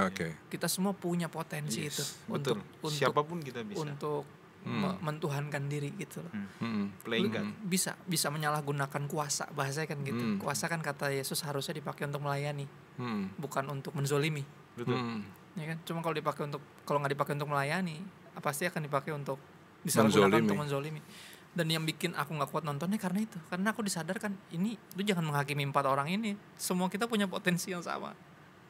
[0.00, 0.34] Oke.
[0.48, 2.58] kita semua punya potensi Yes, itu betul.
[2.76, 3.78] untuk Siapa pun kita bisa.
[3.78, 4.26] untuk
[4.68, 4.84] Hmm.
[4.84, 6.92] me- mentuhankan diri gitu loh Hmm.
[7.00, 7.46] Playing Lu God.
[7.64, 10.36] bisa bisa menyalahgunakan kuasa bahasanya kan gitu Hmm.
[10.36, 13.32] kuasa kan kata Yesus harusnya dipakai untuk melayani Hmm.
[13.34, 14.44] bukan untuk menzolimi
[14.76, 14.92] Betul.
[14.92, 15.24] Hmm.
[15.54, 17.96] ya kan cuma kalau dipakai untuk kalau nggak dipakai untuk melayani
[18.38, 19.40] pasti akan dipakai untuk
[19.80, 21.00] disalahgunakan untuk menzolimi
[21.48, 25.24] dan yang bikin aku nggak kuat nontonnya karena itu karena aku disadarkan ini lu jangan
[25.24, 28.12] menghakimi empat orang ini semua kita punya potensi yang sama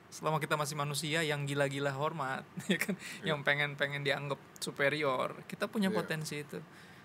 [0.08, 2.94] selama kita masih manusia yang gila-gila hormat ya kan?
[3.22, 5.96] Yang pengen pengen dianggap superior kita punya Iya.
[5.96, 6.58] potensi itu.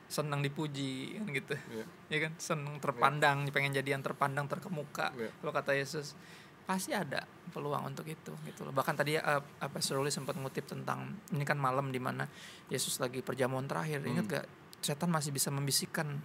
[0.08, 1.56] Senang dipuji kan gitu.
[1.74, 1.86] Iya.
[2.08, 2.32] ya kan?
[2.38, 5.30] Senang terpandang pengen jadi yang terpandang terkemuka Iya.
[5.40, 6.16] kalau kata Yesus.
[6.64, 8.72] Pasti ada peluang untuk itu gitu loh.
[8.72, 12.24] Bahkan tadi uh, apa Suruli sempat ngutip tentang ini kan malam di mana
[12.72, 14.00] Yesus lagi perjamuan terakhir.
[14.00, 14.34] Ingat Hmm.
[14.40, 14.46] gak
[14.80, 16.24] setan masih bisa membisikkan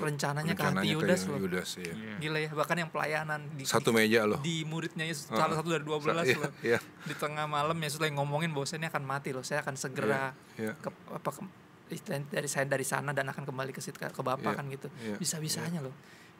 [0.00, 1.92] rencananya, ke hati Rencananya Yudas loh Yudas, iya.
[1.92, 2.14] Iya.
[2.18, 4.38] gila ya bahkan yang pelayanan di, Satu meja loh.
[4.38, 5.42] di muridnya Yesus Ah.
[5.42, 8.78] salah satu dari 12 Iya, loh iya, di tengah malam Yesus lagi ngomongin bahwa saya
[8.78, 10.72] ini akan mati loh saya akan segera iya.
[10.74, 11.40] ke apa ke,
[12.26, 14.88] dari saya dari sana dan akan kembali ke sit- ke, ke Bapa Iya, kan gitu
[14.98, 15.94] iya, bisa-bisanya loh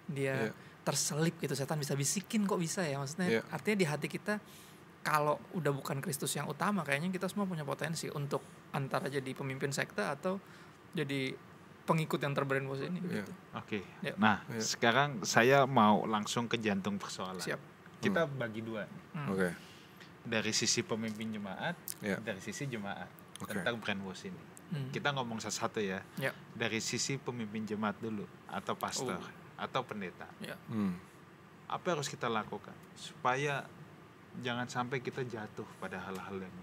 [0.07, 0.53] dia Iya.
[0.81, 3.43] terselip gitu setan bisa bisikin kok bisa ya maksudnya Iya.
[3.49, 4.41] artinya di hati kita
[5.01, 8.41] kalau udah bukan Kristus yang utama kayaknya kita semua punya potensi untuk
[8.71, 10.37] antara jadi pemimpin sekte atau
[10.91, 11.33] jadi
[11.89, 13.25] pengikut yang terbrainwash ini Iya.
[13.25, 13.33] gitu.
[13.57, 13.81] Oke.
[14.05, 14.13] Ya.
[14.21, 14.61] Nah, Iya.
[14.61, 17.41] sekarang saya mau langsung ke jantung persoalan.
[17.41, 17.57] siap
[17.99, 18.85] Kita bagi dua.
[19.17, 19.33] Hmm.
[19.33, 19.49] Oke.
[20.23, 22.21] Dari sisi pemimpin jemaat, Iya.
[22.21, 23.09] dari sisi jemaat
[23.41, 23.57] Oke.
[23.57, 24.43] tentang brainwash ini.
[24.69, 24.93] Hmm.
[24.93, 26.05] Kita ngomong satu-satu ya.
[26.21, 26.37] Ya.
[26.53, 29.33] Dari sisi pemimpin jemaat dulu atau pastor Oh.
[29.57, 30.29] atau pendeta.
[30.39, 30.95] ya Hmm.
[31.67, 33.65] Apa yang harus kita lakukan supaya
[34.39, 36.55] jangan sampai kita jatuh pada hal-hal yang.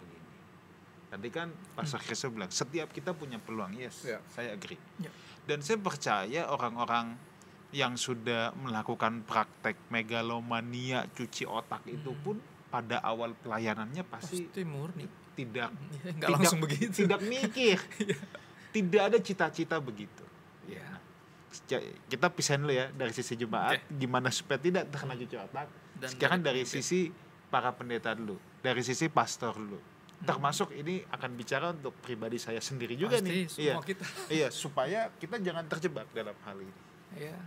[1.15, 3.71] Tadi kan Pastor Kristus bilang setiap kita punya peluang.
[3.73, 4.19] Yes, Ya.
[4.27, 4.75] saya agree.
[4.99, 5.07] Ya.
[5.43, 7.15] Dan saya percaya orang-orang
[7.71, 12.21] yang sudah melakukan praktek megalomania cuci otak itu Hmm.
[12.21, 12.35] pun
[12.67, 17.79] pada awal pelayanannya pasti pasti murni tidak Ya, tidak- langsung begitu tidak mikir
[18.75, 20.23] tidak ada cita-cita begitu
[20.65, 20.83] ya
[22.05, 26.39] kita pisahin dulu ya dari sisi jemaat gimana supaya tidak terkena cuci otak Dan sekarang
[26.41, 26.83] dari pemimpin.
[26.83, 26.99] sisi
[27.47, 29.79] para pendeta dulu dari sisi pastor dulu
[30.25, 33.45] termasuk ini akan bicara untuk pribadi saya sendiri juga Pasti, nih.
[33.61, 33.73] iya.
[33.73, 34.05] semua kita.
[34.35, 36.73] Iya supaya kita jangan terjebak dalam hal ini.
[37.15, 37.37] Ya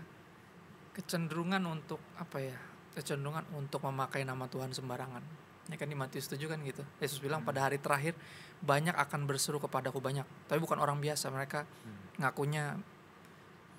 [0.95, 2.59] kecenderungan untuk apa ya
[2.99, 5.23] kecenderungan untuk memakai nama Tuhan sembarangan.
[5.69, 6.81] Ya kan di Matius 7 kan gitu.
[6.99, 8.17] Yesus bilang pada hari terakhir
[8.65, 10.25] banyak akan berseru kepadaku banyak.
[10.49, 11.69] Tapi bukan orang biasa mereka
[12.19, 12.75] ngakunya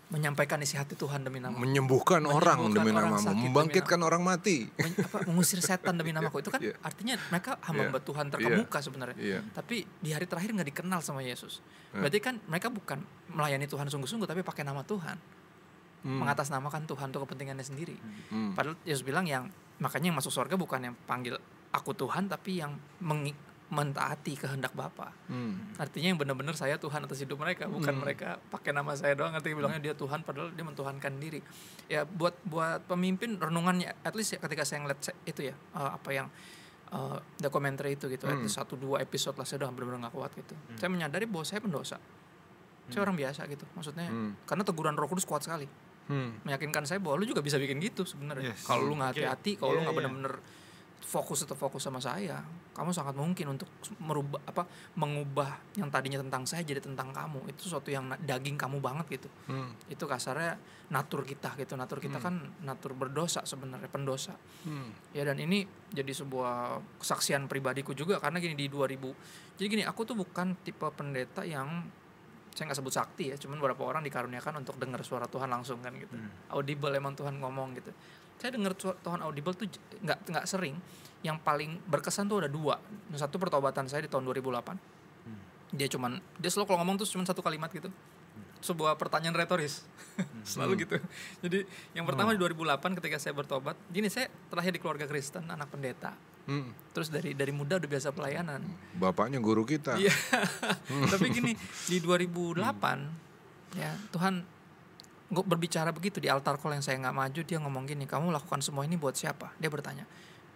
[0.10, 4.00] menyampaikan isi hati Tuhan demi nama menyembuhkan orang Menyembuhkan demi orang namamu sakit demi membangkitkan
[4.02, 6.74] orang mati Men- apa, mengusir setan demi namaku itu kan Iya.
[6.82, 8.02] artinya mereka hamba Iya.
[8.02, 12.02] Tuhan terkemuka sebenarnya iya tapi di hari terakhir nggak dikenal sama Yesus Hmm.
[12.02, 15.18] berarti kan mereka bukan melayani Tuhan sungguh-sungguh tapi pakai nama Tuhan
[16.00, 16.16] Hmm.
[16.18, 17.98] mengatasnamakan Tuhan untuk kepentingannya sendiri
[18.30, 18.54] Hmm.
[18.54, 19.46] padahal Yesus bilang yang
[19.78, 21.38] makanya yang masuk surga bukan yang panggil
[21.70, 23.38] aku Tuhan tapi yang mengi-
[23.70, 25.74] mentaati kehendak Bapa Hmm.
[25.78, 28.02] artinya yang benar-benar saya Tuhan atas hidup mereka bukan Hmm.
[28.02, 31.38] mereka pakai nama saya doang nanti bilangnya dia Tuhan padahal dia mentuhankan diri
[31.86, 36.10] ya buat buat pemimpin renungannya at least ya ketika saya ngeliat itu ya eh, apa
[36.10, 36.28] yang
[36.90, 38.42] eh, dokumenter itu gitu Hmm.
[38.42, 41.62] itu satu dua episode lah saya udah benar-benar nggak kuat gitu saya menyadari bahwa saya
[41.62, 41.98] pendosa
[42.90, 44.34] saya orang biasa gitu maksudnya Hmm.
[44.44, 45.70] karena teguran Roh Kudus kuat sekali
[46.10, 46.42] Hmm.
[46.42, 48.66] meyakinkan saya bahwa lu juga bisa bikin gitu sebenarnya Yes.
[48.66, 50.02] kalau lu nggak hati-hati kalau lu Iya, nggak iya.
[50.02, 50.36] benar-benar
[51.10, 52.38] fokus atau fokus sama saya
[52.80, 53.68] kamu sangat mungkin untuk
[54.00, 54.64] merubah apa
[54.96, 57.52] mengubah yang tadinya tentang saya jadi tentang kamu.
[57.52, 59.30] Itu sesuatu yang daging kamu banget gitu.
[59.52, 59.76] Hmm.
[59.92, 60.56] itu kasarnya
[60.94, 61.76] natur kita gitu.
[61.76, 64.38] Natur kita kan natur berdosa sebenarnya pendosa.
[64.64, 64.96] Hmm.
[65.12, 70.06] ya dan ini jadi sebuah kesaksian pribadiku juga karena gini di 2000 jadi gini aku
[70.06, 71.88] tuh bukan tipe pendeta yang
[72.54, 75.96] saya nggak sebut sakti ya cuman beberapa orang dikaruniakan untuk dengar suara Tuhan langsung kan
[75.96, 76.12] gitu.
[76.54, 77.92] Audible emang Tuhan ngomong gitu
[78.40, 79.68] saya dengar Tuhan audible tuh
[80.02, 80.80] nggak nggak sering.
[81.20, 82.80] Yang paling berkesan tuh ada dua.
[83.14, 85.00] Satu pertobatan saya di tahun 2008
[85.70, 87.90] dia cuman dia selalu kalau ngomong tuh cuman satu kalimat gitu.
[88.60, 89.88] Sebuah pertanyaan retoris.
[90.50, 90.98] Selalu gitu.
[91.46, 91.64] Jadi
[91.96, 96.14] yang pertama di 2008 ketika saya bertobat gini saya terlahir di keluarga Kristen anak pendeta.
[96.50, 96.74] Hmm.
[96.98, 98.66] terus dari dari muda udah biasa pelayanan.
[98.98, 100.02] Bapaknya guru kita.
[100.02, 100.10] Iya.
[101.14, 101.54] Tapi gini,
[101.86, 104.42] di 2008 ya Tuhan
[105.30, 108.62] nggak berbicara begitu di altar call yang saya nggak maju dia ngomong gini, kamu lakukan
[108.66, 109.54] semua ini buat siapa?
[109.62, 110.06] Dia bertanya.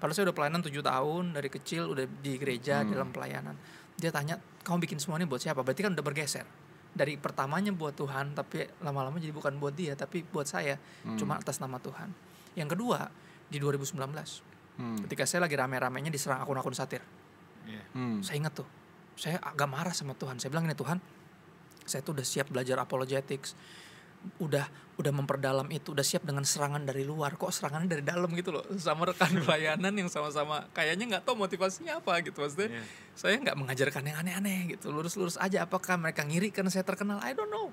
[0.01, 3.55] Padahal saya udah pelayanan tujuh tahun dari kecil udah di gereja dalam pelayanan.
[3.95, 5.61] Dia tanya, kamu bikin semua ini buat siapa?
[5.61, 6.43] Berarti kan udah bergeser
[6.93, 10.75] dari pertamanya buat Tuhan, tapi lama-lama jadi bukan buat dia, tapi buat saya,
[11.15, 12.09] cuma atas nama Tuhan.
[12.57, 13.07] Yang kedua
[13.47, 14.97] di 2019, Hmm.
[15.05, 16.97] ketika saya lagi rame-ramenya diserang akun-akun satir
[17.69, 17.85] Iya.
[17.93, 18.25] Hmm.
[18.25, 18.65] saya ingat tuh
[19.13, 20.97] saya agak marah sama Tuhan saya bilang ini Tuhan
[21.85, 23.53] saya tuh udah siap belajar apologetics
[24.39, 27.33] udah udah memperdalam itu udah siap dengan serangan dari luar.
[27.35, 28.63] Kok serangannya dari dalam gitu loh?
[28.77, 32.79] Sama rekan pelayanan yang sama-sama kayaknya nggak tahu motivasinya apa gitu maksudnya.
[32.79, 32.83] Iya.
[33.13, 34.89] saya nggak mengajarkan yang aneh-aneh gitu.
[34.89, 37.21] Lurus-lurus aja apakah mereka ngiri karena saya terkenal?
[37.21, 37.69] I don't know.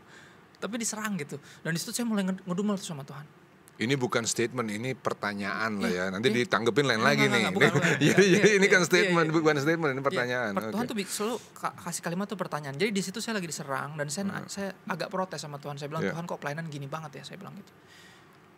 [0.61, 1.41] Tapi diserang gitu.
[1.65, 3.40] Dan di situ saya mulai nged- ngedumel tuh sama Tuhan
[3.81, 6.05] Ini bukan statement, ini pertanyaan lah ya.
[6.13, 6.45] Nanti iya.
[6.45, 7.41] ditanggepin lain lagi enggak, nih.
[7.41, 7.91] enggak, bukan, bukan.
[7.97, 9.35] Jadi Iya, ini iya, kan iya, statement, iya.
[9.35, 10.51] bukan statement, ini Iya, pertanyaan.
[10.53, 10.91] per- Tuhan Oke.
[10.93, 12.77] tuh selalu ka- kasih kalimat tuh pertanyaan.
[12.77, 15.81] Jadi di situ saya lagi diserang dan saya na- saya agak protes sama Tuhan.
[15.81, 16.13] Saya bilang Iya.
[16.13, 17.73] Tuhan kok pelayanan gini banget ya saya bilang gitu.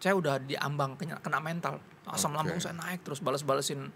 [0.03, 1.79] Saya udah diambang kena, kena mental.
[2.05, 2.43] Asam Oke.
[2.43, 3.95] lambung saya naik terus balas-balesin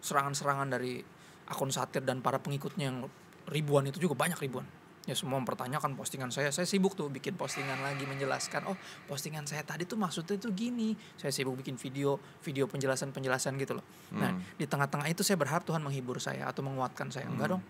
[0.00, 1.04] serangan-serangan dari
[1.44, 3.04] akun satir dan para pengikutnya yang
[3.44, 4.64] ribuan itu juga banyak ribuan.
[5.02, 6.54] Ya semua mempertanyakan postingan saya.
[6.54, 10.94] Saya sibuk tuh bikin postingan lagi menjelaskan, oh postingan saya tadi tuh maksudnya tuh gini.
[11.18, 13.86] Saya sibuk bikin video, video penjelasan-penjelasan gitu loh.
[14.14, 14.38] Nah, Hmm.
[14.54, 17.26] di tengah-tengah itu saya berharap Tuhan menghibur saya atau menguatkan saya.
[17.26, 17.62] Enggak dong.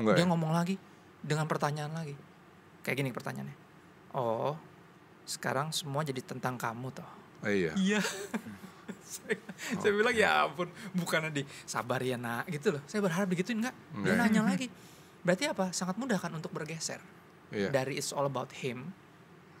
[0.00, 0.28] Enggak Dia ya?
[0.32, 0.80] ngomong lagi
[1.20, 2.16] dengan pertanyaan lagi.
[2.80, 3.56] Kayak gini pertanyaannya.
[4.16, 4.56] Oh,
[5.22, 7.10] sekarang semua jadi tentang kamu toh.
[7.44, 7.76] Oh, iya.
[7.76, 8.00] Iya.
[9.04, 9.36] saya,
[9.76, 12.82] saya bilang ya ampun, bukannya di sabar ya nak gitu loh.
[12.88, 13.76] Saya berharap begitu enggak.
[14.00, 14.32] Dia Enggak.
[14.32, 14.68] nanya lagi.
[15.22, 15.70] Berarti apa?
[15.70, 17.00] Sangat mudah kan untuk bergeser
[17.50, 17.68] Iya.
[17.68, 18.94] dari it's all about him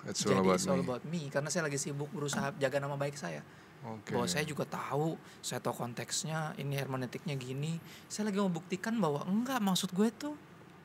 [0.02, 0.86] It's jadi all about it's all me.
[0.86, 3.42] about me karena saya lagi sibuk berusaha jaga nama baik saya.
[3.82, 4.12] Oke.
[4.12, 7.80] Bahwa saya juga tahu, saya tahu konteksnya, ini hermeneutiknya gini.
[8.06, 10.36] Saya lagi mau buktikan bahwa enggak maksud gue tuh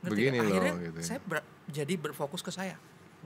[0.02, 1.06] ngerti Begini loh, Akhirnya gitu ya.
[1.06, 2.76] saya ber- jadi berfokus ke saya.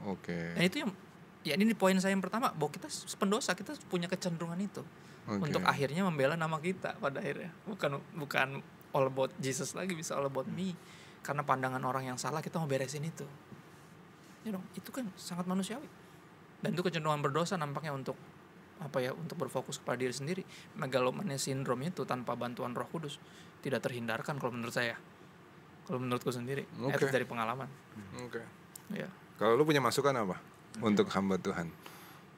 [0.04, 0.54] Oke.
[0.54, 0.92] Nah itu yang
[1.40, 2.86] ya ini poin saya yang pertama bahwa kita
[3.16, 4.84] pendosa kita punya kecenderungan itu
[5.24, 5.48] Oke.
[5.48, 8.48] untuk akhirnya membela nama kita pada akhirnya bukan bukan
[8.92, 10.76] all about Jesus lagi bisa all about me
[11.22, 13.26] karena pandangan orang yang salah kita mau beresin itu.
[14.48, 15.88] Ya dong itu kan sangat manusiawi.
[16.60, 18.20] Dan itu kecenderungan berdosa nampaknya untuk
[18.80, 20.44] apa ya untuk berfokus kepada diri sendiri.
[20.80, 23.20] Megalomania sindrom itu tanpa bantuan Roh Kudus
[23.60, 24.96] tidak terhindarkan kalau menurut saya.
[25.88, 27.68] Kalau menurutku sendiri least dari pengalaman.
[28.22, 28.44] Oke.
[28.94, 29.10] ya.
[29.40, 30.38] Kalau lu punya masukan apa
[30.84, 31.72] untuk hamba Tuhan?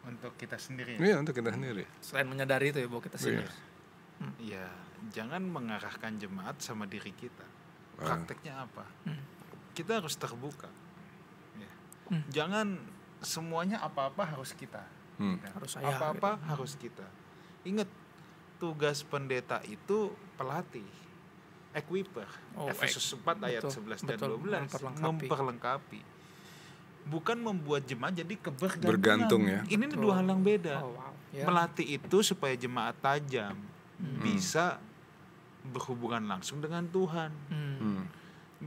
[0.02, 0.98] untuk kita sendiri.
[0.98, 1.86] Iya, untuk kita sendiri.
[2.02, 3.50] selain menyadari itu ya bahwa kita sendiri.
[4.42, 4.66] Ya
[5.10, 7.46] jangan mengarahkan jemaat sama diri kita.
[8.04, 9.22] Prakteknya apa Hmm.
[9.72, 10.70] kita harus terbuka
[11.54, 11.72] Ya.
[12.08, 12.24] Hmm.
[12.28, 12.68] jangan
[13.20, 14.82] semuanya apa-apa harus kita
[15.16, 15.38] Hmm.
[15.38, 15.50] Ya.
[15.54, 16.48] Harus saya, apa-apa gitu.
[16.48, 17.08] harus kita
[17.62, 17.86] ingat
[18.58, 20.88] tugas pendeta itu pelatih
[21.72, 22.26] equiper.
[22.54, 25.06] Oh, Efesus 4 ayat betul, 11 dan betul, 12 memperlengkapi.
[25.24, 26.02] memperlengkapi.
[27.04, 28.92] Bukan membuat jemaat jadi kebergantungan.
[28.92, 29.62] Bergantung ya.
[29.66, 30.02] Ini Betul.
[30.02, 30.76] dua hal yang beda.
[30.80, 31.14] Oh, wow.
[31.32, 31.46] Ya.
[31.46, 33.56] Melatih itu supaya jemaat tajam
[33.96, 34.20] Hmm.
[34.20, 34.82] bisa
[35.64, 37.30] berhubungan langsung dengan Tuhan.
[37.48, 37.71] Hmm.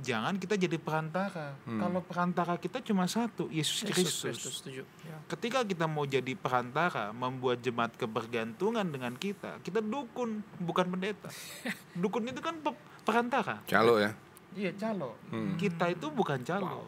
[0.05, 1.57] Jangan kita jadi perantara.
[1.65, 1.81] Hmm.
[1.81, 4.21] Kalau perantara kita cuma satu, Yesus Kristus.
[4.21, 4.83] Kristus, setuju.
[5.01, 5.17] Ya.
[5.33, 11.33] Ketika kita mau jadi perantara, membuat jemaat kebergantungan dengan kita, kita dukun, bukan pendeta.
[12.05, 13.65] Dukun itu kan pe- perantara.
[13.65, 14.13] Calo ya.
[14.55, 15.17] Iya, calo.
[15.33, 15.57] Hmm.
[15.57, 16.85] Kita itu bukan calo.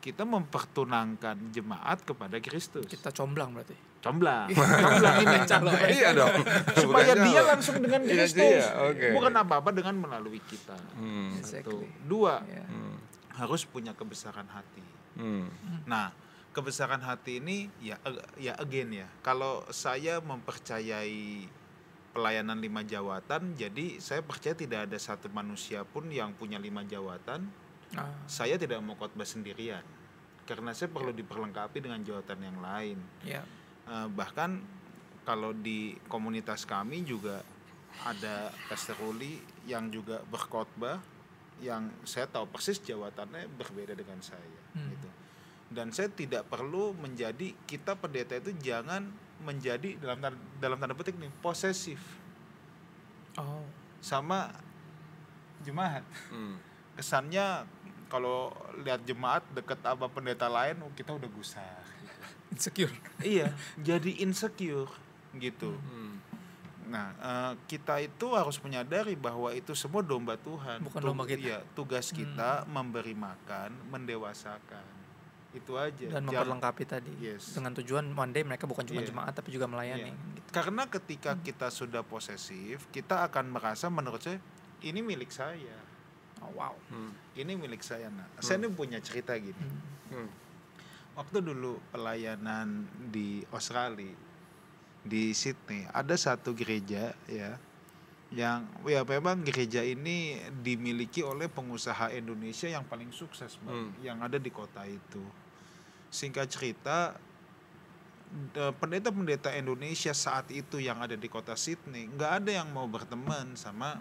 [0.00, 2.88] Kita mempertunangkan jemaat kepada Kristus.
[2.88, 3.76] Kita comblang berarti.
[4.00, 4.48] Comblang.
[4.48, 5.88] Comblang ini Calo, ya.
[5.92, 6.40] Iya dong.
[6.72, 7.48] supaya dia calo.
[7.52, 8.64] langsung dengan Iya, Kristus.
[8.64, 9.06] iya, oke.
[9.12, 10.72] Bukan apa-apa dengan melalui kita.
[10.96, 11.36] Hmm.
[11.36, 11.84] Satu.
[11.84, 11.88] Exactly.
[12.04, 12.64] Dua, Ya.
[12.64, 12.96] Hmm.
[13.36, 14.80] harus punya kebesaran hati.
[15.16, 15.52] Hmm.
[15.84, 16.16] Nah,
[16.50, 18.00] kebesaran hati ini ya
[18.36, 19.08] ya again ya.
[19.20, 21.44] Kalau saya mempercayai
[22.10, 27.44] pelayanan lima jawatan, jadi saya percaya tidak ada satu manusia pun yang punya lima jawatan.
[27.92, 29.82] Ah, Saya tidak mau khotbah sendirian,
[30.44, 32.98] karena saya perlu diperlengkapi dengan jawatan yang lain.
[33.22, 33.42] ya.
[33.84, 34.62] Eh, bahkan
[35.22, 37.42] kalau di komunitas kami juga
[38.02, 41.02] ada Pastor Ruli yang juga berkhotbah
[41.58, 44.88] yang saya tahu persis jawatannya berbeda dengan saya Hmm.
[44.88, 45.08] gitu.
[45.70, 51.14] Dan saya tidak perlu menjadi kita pendeta itu jangan menjadi dalam tanda, dalam tanda petik
[51.14, 51.98] nih posesif
[53.36, 53.66] Oh.
[54.00, 54.50] sama
[55.60, 56.02] jemaat.
[56.30, 56.56] Hmm.
[56.96, 57.66] Kesannya
[58.10, 58.50] kalau
[58.82, 61.80] lihat jemaat deket sama pendeta lain oh, kita udah gusar.
[62.50, 62.90] Insecure.
[63.22, 64.90] iya, jadi insecure
[65.38, 65.70] gitu.
[65.78, 66.18] Hmm.
[66.90, 70.82] Nah, eh, kita itu harus menyadari bahwa itu semua domba Tuhan.
[70.82, 71.38] Bukan domba kita.
[71.38, 74.98] Iya, tugas kita memberi makan, mendewasakan.
[75.54, 75.94] Itu aja.
[76.10, 77.14] Dan Jangan- memperlengkapi tadi.
[77.22, 77.54] Yes.
[77.54, 79.14] Dengan tujuan one day mereka bukan cuma Iya.
[79.14, 80.10] jemaat tapi juga melayani.
[80.10, 80.34] Iya.
[80.34, 80.48] Gitu.
[80.50, 84.42] Karena ketika kita sudah posesif, kita akan merasa menurut saya
[84.82, 85.89] ini milik saya.
[86.40, 86.74] Oh, wow.
[86.88, 87.12] Hmm.
[87.32, 88.08] Ini milik saya.
[88.08, 89.54] Nah, saya ini punya cerita gini.
[90.10, 90.24] Hmm.
[90.24, 90.30] Hmm.
[91.14, 94.14] Waktu dulu pelayanan di Australia
[95.00, 97.56] di Sydney ada satu gereja ya
[98.30, 103.90] yang ya memang gereja ini dimiliki oleh pengusaha Indonesia yang paling sukses Bang, Hmm.
[104.04, 105.24] yang ada di kota itu.
[106.08, 107.18] Singkat cerita
[108.54, 113.58] de- pendeta-pendeta Indonesia saat itu yang ada di kota Sydney nggak ada yang mau berteman
[113.58, 113.98] sama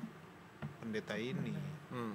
[0.78, 1.58] pendeta ini.
[1.90, 2.14] Hmm.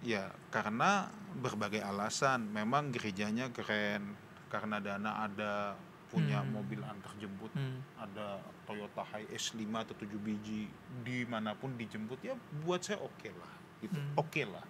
[0.00, 2.48] Ya, karena berbagai alasan.
[2.48, 4.16] Memang gerejanya keren,
[4.48, 5.76] karena dana ada,
[6.08, 6.58] punya Hmm.
[6.58, 7.78] mobil antar jemput, Hmm.
[7.94, 10.66] ada Toyota Hiace 5 atau 7 biji,
[11.00, 14.18] di mana pun dijemput ya buat saya oke lah, gitu, Hmm.
[14.18, 14.66] oke lah.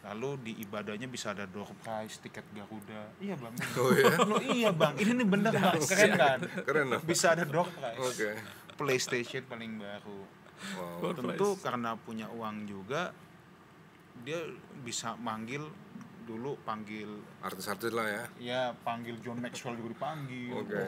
[0.00, 3.12] Lalu di ibadahnya bisa ada door prize, tiket Garuda.
[3.16, 3.52] Iya bang.
[3.80, 4.12] Oh ya?
[4.24, 6.38] Loh, iya bang, ini nih bener bang, keren kan?
[6.68, 7.00] Keren loh.
[7.00, 8.00] Bisa ada door prize.
[8.00, 8.28] Oke.
[8.76, 10.20] PlayStation paling baru
[10.76, 11.16] Wow.
[11.16, 13.12] tentu karena punya uang juga
[14.20, 14.38] dia
[14.80, 15.64] bisa manggil
[16.22, 18.24] dulu panggil Artis-artis lah ya.
[18.38, 20.82] ya panggil John Maxwell juga dipanggil Oke.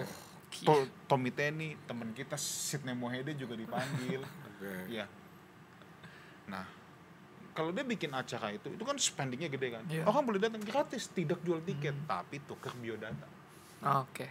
[0.62, 4.73] Oh, To- Tommy Tenney teman kita Sidney Mohede juga dipanggil Oke.
[4.88, 5.09] ya
[6.45, 6.62] nah
[7.53, 10.05] kalau dia bikin acara itu itu kan spendingnya gede kan Iya.
[10.05, 13.27] orang boleh datang gratis tidak jual tiket tapi tuker biodata
[13.81, 14.29] Ah, Oke.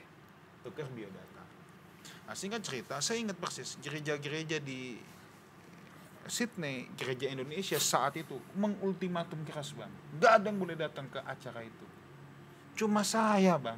[0.62, 1.42] tuker biodata
[2.24, 4.96] nah singkat cerita saya ingat persis gereja-gereja di
[6.26, 11.62] Sydney gereja Indonesia saat itu mengultimatum keras bang nggak ada yang boleh datang ke acara
[11.62, 11.86] itu
[12.74, 13.76] cuma saya bang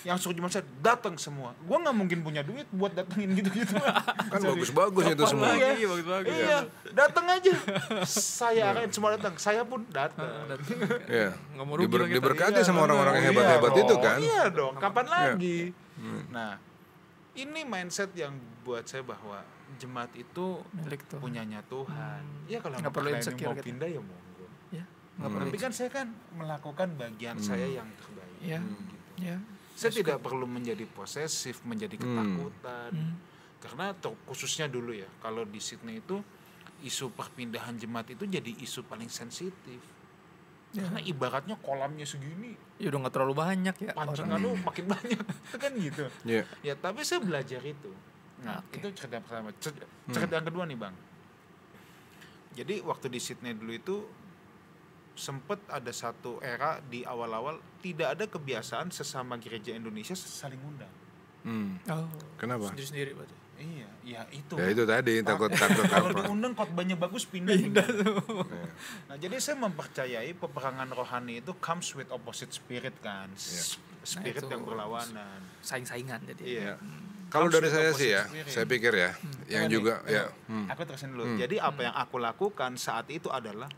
[0.00, 3.74] yang suruh cuma saya datang semua gua nggak mungkin punya duit buat datengin gitu-gitu
[4.32, 5.52] Kan bagus-bagus itu semua.
[5.52, 6.30] iya, Iya, bagus-bagus.
[6.30, 6.58] iya
[6.92, 7.52] datang aja
[8.06, 10.28] saya arahin semua datang saya pun datang
[11.04, 11.34] Iya.
[11.52, 12.16] Nggak mau rugi Diber- lah kita.
[12.16, 13.82] diberkati Iya, sama orang-orang yang iya hebat-hebat dong.
[13.82, 14.16] itu kan.
[14.18, 15.12] Iya dong, kapan Iya.
[15.12, 15.58] lagi?
[15.96, 16.22] Hmm.
[16.30, 16.52] Nah,
[17.34, 19.42] ini mindset yang buat saya bahwa
[19.78, 21.18] jemaat itu Milik tuh.
[21.18, 22.20] punyanya Tuhan.
[22.20, 22.44] Hmm.
[22.46, 23.66] Ya kalau Nggak perlu insecure mau gitu.
[23.66, 24.46] pindah ya monggo.
[24.70, 24.84] Ya.
[25.14, 25.32] Nggak Hmm.
[25.32, 25.46] perlu.
[25.46, 27.46] Tapi kan saya kan melakukan bagian Hmm.
[27.46, 28.38] saya yang terbaik.
[28.40, 28.58] Ya.
[28.60, 28.94] Gitu.
[29.20, 29.36] Ya.
[29.72, 32.02] Saya tidak perlu menjadi posesif, menjadi Hmm.
[32.04, 32.92] ketakutan.
[32.92, 33.14] Hmm.
[33.58, 36.18] Karena ter- khususnya dulu ya, kalau di Sydney itu
[36.80, 39.82] isu perpindahan jemaat itu jadi isu paling sensitif.
[40.70, 40.84] Ya.
[40.84, 43.90] Karena ibaratnya kolamnya segini, Ya udah nggak terlalu banyak ya.
[43.90, 45.18] pancingan lu makin banyak
[45.58, 46.44] kan gitu Iya.
[46.62, 47.90] ya tapi saya belajar itu
[48.40, 48.78] nah Oke.
[48.78, 50.94] itu cerita pertama Cer- cerita yang kedua nih bang
[52.52, 53.96] jadi waktu di Sydney dulu itu
[55.14, 60.94] sempet ada satu era di awal-awal tidak ada kebiasaan sesama gereja Indonesia saling undang
[61.38, 61.78] Hmm.
[61.86, 62.02] Oh.
[62.34, 62.66] Kenapa?
[62.68, 63.34] Sendiri-sendiri berarti.
[63.56, 66.20] iya ya itu Ya itu tadi takut takut kalau apa?
[66.20, 67.86] diundang khotbahnya bagus pindah pindah
[69.06, 73.62] nah jadi saya mempercayai peperangan rohani itu comes with opposite spirit kan Iya.
[74.04, 76.42] spirit Nah, yang berlawanan Saing-saingan jadi.
[76.44, 76.74] Iya.
[76.76, 77.06] Hmm.
[77.28, 79.10] Kalau dari saya sih ya, positive saya pikir ya,
[79.46, 80.24] yang Jangan juga nih, ya.
[80.26, 80.48] tunggu.
[80.48, 80.66] hmm.
[80.68, 81.24] Aku terusin dulu.
[81.36, 83.68] Jadi apa yang aku lakukan saat itu adalah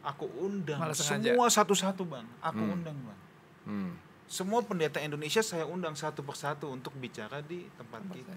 [0.00, 2.26] aku undang Malah semua satu-satu bang.
[2.40, 2.74] Aku Hmm.
[2.74, 3.18] undang bang.
[3.64, 3.92] Hmm.
[4.24, 8.34] Semua pendeta Indonesia saya undang satu persatu untuk bicara di tempat kita.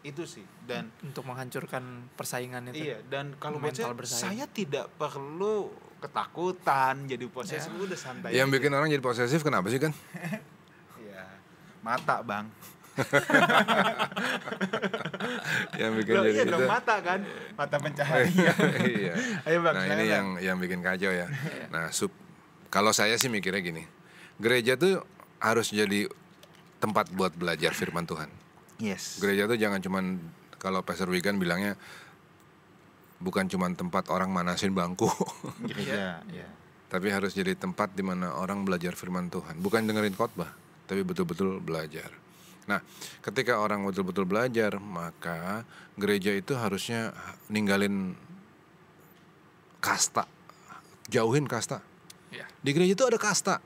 [0.00, 0.44] Itu sih.
[0.60, 2.98] Dan untuk menghancurkan persaingan itu iya.
[3.04, 4.22] Dan kalau saya, bersaing.
[4.32, 5.68] saya tidak perlu
[6.00, 7.68] ketakutan jadi posesif.
[7.68, 7.80] Ya.
[7.80, 8.30] Udah santai.
[8.32, 8.54] Yang aja.
[8.56, 9.92] bikin orang jadi posesif kenapa sih kan?
[11.00, 11.24] Iya.
[11.80, 12.48] Mata bang.
[15.80, 16.52] yang bikin Loh, jadi iya itu.
[16.52, 17.20] dong mata kan.
[17.56, 18.26] Mata pencahaya.
[18.86, 19.14] iya.
[19.46, 19.74] Ayo bang.
[19.74, 20.08] Nah ini Bang.
[20.08, 21.26] yang yang bikin kacau ya.
[21.72, 22.12] Nah sub,
[22.68, 23.84] kalau saya sih mikirnya gini,
[24.36, 25.00] gereja tuh
[25.40, 26.08] harus jadi
[26.80, 28.28] tempat buat belajar firman Tuhan.
[28.80, 29.20] Yes.
[29.20, 30.04] Gereja tuh jangan cuman
[30.56, 31.76] kalau Pastor Wigan bilangnya
[33.20, 35.08] bukan cuman tempat orang manasin bangku,
[35.64, 36.24] Gereja.
[36.32, 36.48] Iya.
[36.90, 40.48] tapi harus jadi tempat di mana orang belajar firman Tuhan, bukan dengerin khotbah,
[40.88, 42.08] tapi betul-betul belajar.
[42.68, 42.80] Nah,
[43.20, 45.64] ketika orang betul-betul belajar, maka
[45.96, 47.12] gereja itu harusnya
[47.48, 48.14] ninggalin
[49.80, 50.28] kasta,
[51.08, 51.80] jauhin kasta.
[52.30, 53.58] ya Di gereja itu ada kasta,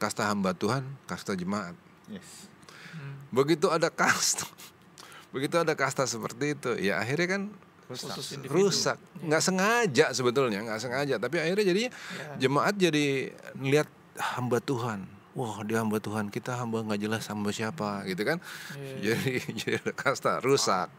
[0.00, 1.76] kasta hamba Tuhan, kasta jemaat.
[2.10, 2.48] Yes.
[2.96, 3.28] Hmm.
[3.30, 4.48] Begitu ada kasta,
[5.34, 7.42] begitu ada kasta seperti itu, ya akhirnya kan
[7.90, 8.46] Rusak.
[8.46, 12.46] Rusak, nggak sengaja sebetulnya, nggak sengaja, tapi akhirnya jadinya Ya.
[12.46, 15.10] jemaat jadi lihat hamba Tuhan.
[15.30, 18.42] Wah dia hamba Tuhan, kita hamba nggak jelas hamba siapa, gitu kan?
[18.74, 19.14] Iya.
[19.14, 20.90] Jadi jadi ada kasta rusak.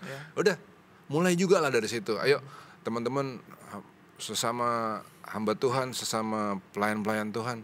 [0.00, 0.18] Ya.
[0.32, 0.56] Udah,
[1.06, 2.16] mulai juga lah dari situ.
[2.16, 2.40] Ayo
[2.80, 3.36] teman-teman
[4.16, 7.60] sesama hamba Tuhan, sesama pelayan-pelayan Tuhan,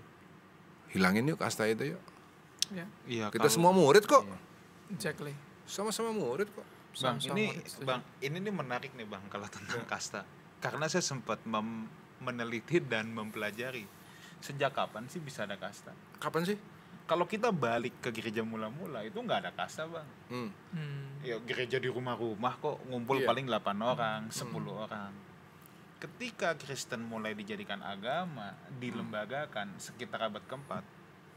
[0.92, 2.02] hilangin yuk kasta itu yuk.
[2.70, 3.26] ya Iya.
[3.32, 4.24] Kita kalau- semua murid kok,
[4.92, 5.32] exactly
[5.64, 6.66] sama-sama murid kok.
[6.92, 7.86] Bang, Sama-sama ini murid, setuju.
[7.88, 10.28] Bang, ini nih menarik nih Bang kalau tentang kasta.
[10.60, 11.40] Karena saya sempat
[12.20, 13.88] meneliti dan mempelajari
[14.42, 15.94] sejak kapan sih bisa ada kasta.
[16.18, 16.58] Kapan sih?
[17.02, 20.06] Kalau kita balik ke gereja mula-mula itu nggak ada kasta Bang.
[20.26, 20.50] Hmm.
[20.70, 21.06] Hmm.
[21.22, 23.26] Ya gereja di rumah-rumah kok ngumpul Iya.
[23.26, 25.12] paling 8 orang, 10 orang.
[25.98, 30.82] Ketika Kristen mulai dijadikan agama, dilembagakan sekitar abad keempat,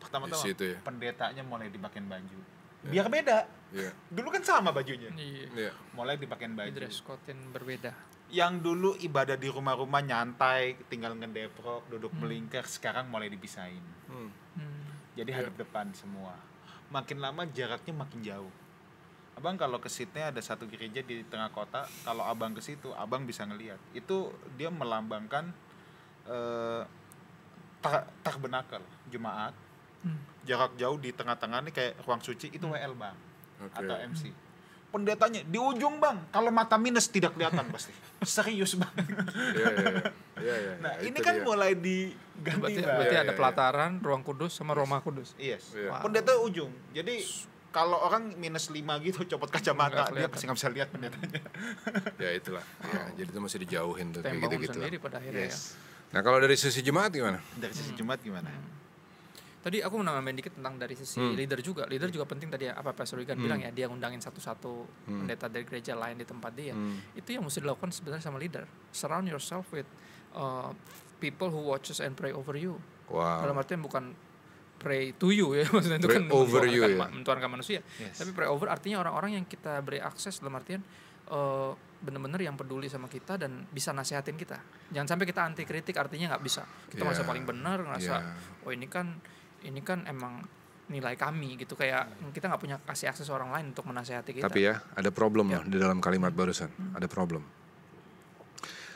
[0.01, 0.82] pertama-tama ya.
[0.82, 2.39] pendetanya mulai dipakein baju.
[2.86, 3.45] Biar beda.
[3.70, 3.93] Iya.
[4.10, 5.10] Dulu kan sama bajunya.
[5.14, 5.45] Iya.
[5.53, 5.72] Iya.
[5.93, 6.78] Mulai dipakein Di baju.
[6.78, 7.93] dress code yang berbeda.
[8.34, 13.82] Yang dulu ibadah di rumah-rumah nyantai, tinggal ngedeprok, duduk melingkar, sekarang mulai dipisahin.
[14.09, 14.30] Hmm.
[14.57, 14.86] Hmm.
[15.13, 16.34] Jadi hadap depan semua.
[16.89, 18.53] Makin lama jaraknya makin jauh.
[19.36, 23.28] Abang kalau ke Sydney ada satu gereja di tengah kota, kalau abang ke situ, abang
[23.28, 23.78] bisa ngelihat.
[23.91, 25.51] Itu dia melambangkan
[26.26, 26.84] eh
[27.84, 28.82] tar- tabernakel
[29.13, 29.53] jemaat.
[30.01, 30.17] Hmm.
[30.45, 33.17] Jarak jauh di tengah-tengah nih kayak ruang suci itu WL bang
[33.65, 33.73] Oke.
[33.82, 34.45] atau MC.
[34.96, 37.91] Pendetanya di ujung bang, kalau mata minus tidak kelihatan pasti.
[38.24, 38.96] Serius bang.
[38.96, 40.04] Iya, iya, iya.
[40.39, 41.43] Iya, iya, Nah iya, ini kan dia.
[41.43, 42.96] mulai diganti Berarti, bang.
[42.96, 45.36] berarti Iya, ada iya, pelataran, ruang kudus sama Roma kudus.
[45.36, 45.76] Yes.
[45.76, 45.91] Iya.
[45.91, 46.08] Wow.
[46.08, 46.72] Pendeta ujung.
[46.96, 47.28] Jadi
[47.70, 51.43] kalau orang minus 5 gitu copot kacamata, dia pasti nggak bisa lihat pendetanya.
[52.24, 52.64] Ya itulah.
[52.88, 54.80] Ya, jadi itu mesti dijauhin tuh kayak gitu-gitu.
[54.80, 55.52] sendiri pada akhirnya ya.
[55.52, 55.76] Yes.
[56.16, 57.43] Nah, kalau dari sisi jemaat gimana?
[57.60, 58.48] Dari sisi Jumat gimana?
[59.66, 61.34] Tadi aku mau nambahin dikit tentang dari sisi Hmm.
[61.34, 61.89] leader juga.
[61.89, 65.26] Leader juga penting tadi ya, apa Pastor Wigan bilang ya, dia ngundangin satu-satu Hmm.
[65.26, 66.72] pendeta dari gereja lain di tempat dia.
[66.72, 67.01] Hmm.
[67.11, 68.61] Itu yang mesti dilakukan sebenarnya sama leader.
[68.91, 69.89] Surround yourself with
[70.32, 70.70] uh,
[71.18, 72.78] people who watches and pray over you.
[73.07, 73.57] Dalam Wow.
[73.57, 74.13] artian bukan
[74.76, 77.09] pray to you ya, maksudnya itu Pray kan over you ya.
[77.09, 77.82] mentuhankan manusia.
[77.95, 78.20] Yes.
[78.20, 80.86] Tapi pray over artinya orang-orang yang kita beri akses dalam artian
[81.26, 84.61] eh, benar-benar yang peduli sama kita dan bisa nasehatin kita.
[84.91, 86.61] Jangan sampai kita anti kritik artinya nggak bisa.
[86.86, 87.07] Kita Yeah.
[87.07, 88.61] merasa paling benar, ngerasa Yeah.
[88.61, 89.18] oh ini kan
[89.66, 90.45] ini kan emang
[90.86, 94.45] nilai kami gitu kayak kita nggak punya kasih akses orang lain untuk menasehati kita.
[94.45, 95.57] Tapi ya, ada problem Ya.
[95.59, 96.70] loh di dalam kalimat barusan.
[96.93, 97.41] Ada problem.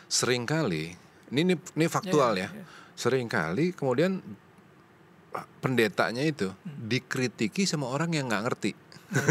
[0.05, 0.86] Seringkali,
[1.30, 2.45] ini ini, ini faktual ya.
[2.45, 2.65] Ya, ya, ya.
[2.93, 4.22] Seringkali kemudian
[5.32, 6.78] ah, pendetanya itu Hmm.
[6.86, 8.72] dikritiki sama orang yang nggak ngerti.
[9.09, 9.26] Ya, ya,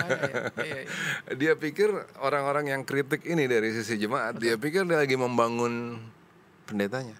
[0.00, 1.34] ya, ya, ya.
[1.40, 6.00] Dia pikir orang-orang yang kritik ini dari sisi jemaat, dia pikir dia lagi membangun
[6.64, 7.12] pendetanya.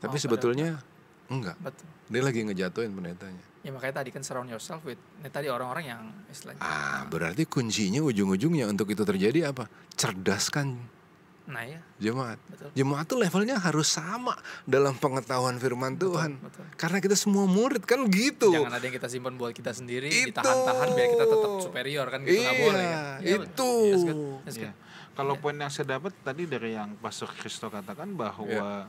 [0.00, 0.80] Tapi Oh, sebetulnya
[1.28, 1.56] enggak.
[1.60, 1.88] Betul.
[2.14, 3.42] Dia lagi ngejatuhin pendetanya.
[3.60, 6.60] Ya makanya tadi kan surround yourself with ini tadi orang-orang yang istilahnya.
[6.60, 9.66] Ah, berarti kuncinya ujung-ujungnya untuk itu terjadi apa?
[9.94, 10.94] Cerdaskan
[11.44, 12.40] Nah ya, jemaat.
[12.48, 12.72] betul.
[12.72, 14.32] Jemaat tuh levelnya harus sama
[14.64, 16.40] dalam pengetahuan firman Tuhan.
[16.40, 16.64] betul.
[16.72, 18.48] Karena kita semua murid kan gitu.
[18.48, 20.32] Jangan ada yang kita simpan buat kita sendiri, Itu.
[20.32, 23.18] ditahan-tahan biar kita tetap superior kan gitu nggak Iya, boleh kan.
[23.20, 23.44] Iya, betul.
[23.44, 23.70] itu.
[23.92, 24.20] Yes, good.
[24.40, 24.74] Yes, good.
[25.14, 28.88] Kalau poin yang saya dapat tadi dari yang Pastor Kristo katakan bahwa Iya.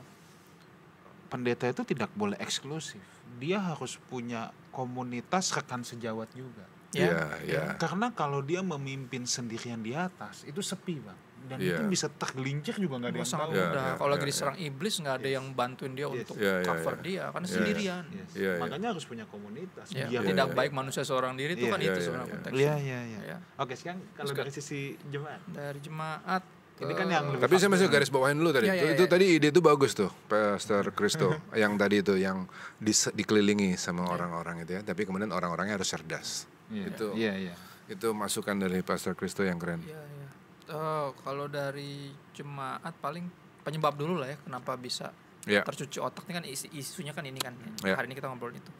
[1.28, 3.04] pendeta itu tidak boleh eksklusif.
[3.36, 6.64] Dia harus punya komunitas rekan sejawat juga.
[6.92, 7.62] Iya, iya.
[7.76, 11.20] Karena kalau dia memimpin sendirian di atas itu sepi bang.
[11.46, 11.78] dan Iya.
[11.78, 13.38] itu bisa tergelincir juga nggak ada yang tahu.
[13.54, 13.84] Iya, mudah.
[13.86, 14.30] iya, Kalau iya, lagi iya.
[14.34, 16.14] diserang iblis nggak ada yang bantuin dia Yes.
[16.18, 17.04] untuk Iya, iya, cover iya.
[17.06, 18.04] dia karena Iya, sendirian.
[18.10, 18.30] Yes.
[18.34, 18.52] Iya, iya.
[18.58, 19.86] Makanya harus punya komunitas.
[19.94, 22.26] Ya, biar tidak iya, baik manusia seorang diri itu Iya, kan iya, itu iya, sebenarnya
[22.26, 22.34] iya.
[22.34, 22.58] konteksnya.
[22.58, 23.20] Iya iya iya.
[23.30, 23.38] Ya.
[23.62, 26.42] Oke sekarang kalau Terus dari sisi jemaat, Dari jemaat
[26.76, 28.68] Ini kan yang lebih Tapi saya masih garis bawahin dulu tadi.
[28.68, 29.10] Iya, itu, iya, itu iya.
[29.10, 31.32] tadi ide itu bagus tuh, Pastor Kristo.
[31.56, 32.44] yang tadi itu yang
[32.76, 34.84] dis- dikelilingi sama orang-orang itu ya.
[34.84, 36.44] Tapi kemudian orang-orangnya harus cerdas.
[36.68, 36.84] Iya.
[36.86, 37.54] Itu Iya iya.
[37.88, 39.80] itu masukan dari Pastor Kristo yang keren.
[39.80, 40.28] Iya, iya.
[40.66, 43.24] Eh, kalau dari jemaat paling
[43.62, 45.10] penyebab dulu lah ya kenapa bisa
[45.46, 45.62] Iya.
[45.62, 47.54] tercuci otak ini kan isi, isunya kan ini kan.
[47.80, 47.94] Iya.
[47.94, 48.72] Hari ini kita ngobrolin itu.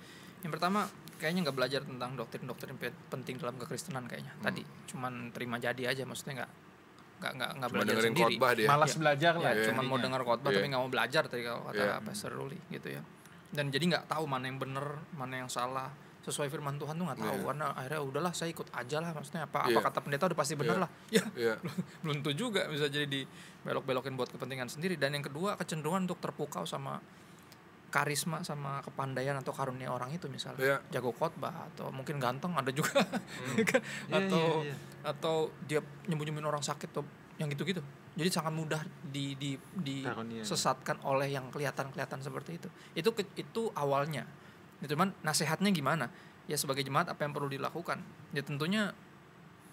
[0.42, 0.84] Yang pertama
[1.16, 4.36] kayaknya nggak belajar tentang doktrin-doktrin pe- penting dalam kekristenan kayaknya.
[4.36, 4.44] Hmm.
[4.44, 6.52] Tadi cuman terima jadi aja maksudnya nggak
[7.16, 8.24] nggak nggak nggak belajar dengerin sendiri.
[8.30, 8.66] khotbah dia.
[8.66, 8.98] Malas Iya.
[8.98, 9.50] belajar lah.
[9.50, 10.04] Ya, cuman mau intinya.
[10.04, 10.56] dengar khotbah Iya.
[10.56, 11.94] tapi nggak mau belajar tadi kalau kata Iya.
[12.00, 13.02] Pastor Ruli gitu ya.
[13.48, 15.88] Dan jadi nggak tahu mana yang benar, mana yang salah
[16.20, 17.46] sesuai firman Tuhan tuh nggak tahu Iya.
[17.46, 19.72] karena akhirnya udahlah saya ikut aja lah maksudnya apa Iya.
[19.72, 20.82] apa kata pendeta udah pasti benar Iya.
[20.82, 21.54] lah ya Iya.
[22.02, 26.62] belum tentu juga bisa jadi dibelok-belokin buat kepentingan sendiri dan yang kedua kecenderungan untuk terpukau
[26.64, 26.98] sama
[27.86, 30.76] karisma sama kepandaian atau karunia orang itu misalnya Iya.
[30.92, 32.98] jago khotbah atau mungkin ganteng ada juga
[33.70, 33.80] Kan?
[34.06, 34.74] Iya, atau iya, iya.
[35.02, 37.06] atau dia nyembunyiin orang sakit atau
[37.36, 37.80] yang gitu-gitu
[38.12, 39.36] jadi sangat mudah di
[39.72, 40.40] di Karunia.
[40.40, 44.24] disesatkan oleh yang kelihatan-kelihatan seperti itu itu ke- itu awalnya
[44.78, 46.08] ya, cuman nasihatnya gimana
[46.44, 48.90] ya sebagai jemaat apa yang perlu dilakukan ya tentunya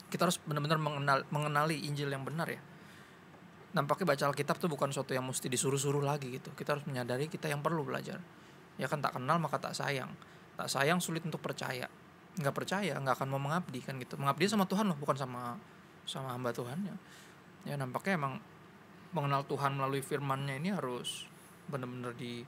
[0.08, 2.62] kita harus benar-benar mengenal mengenali Injil yang benar ya
[3.74, 6.54] nampaknya baca Alkitab tuh bukan sesuatu yang mesti disuruh-suruh lagi gitu.
[6.54, 8.22] Kita harus menyadari kita yang perlu belajar.
[8.78, 10.14] Ya kan tak kenal maka tak sayang.
[10.58, 11.90] Tak sayang sulit untuk percaya.
[12.38, 14.18] Nggak percaya nggak akan mau mengabdi kan gitu.
[14.18, 15.58] Mengabdi sama Tuhan loh bukan sama
[16.06, 16.96] sama hamba Tuhannya
[17.66, 17.74] ya.
[17.78, 18.34] Nampaknya emang
[19.14, 21.26] mengenal Tuhan melalui firman-Nya ini harus
[21.70, 22.46] benar-benar di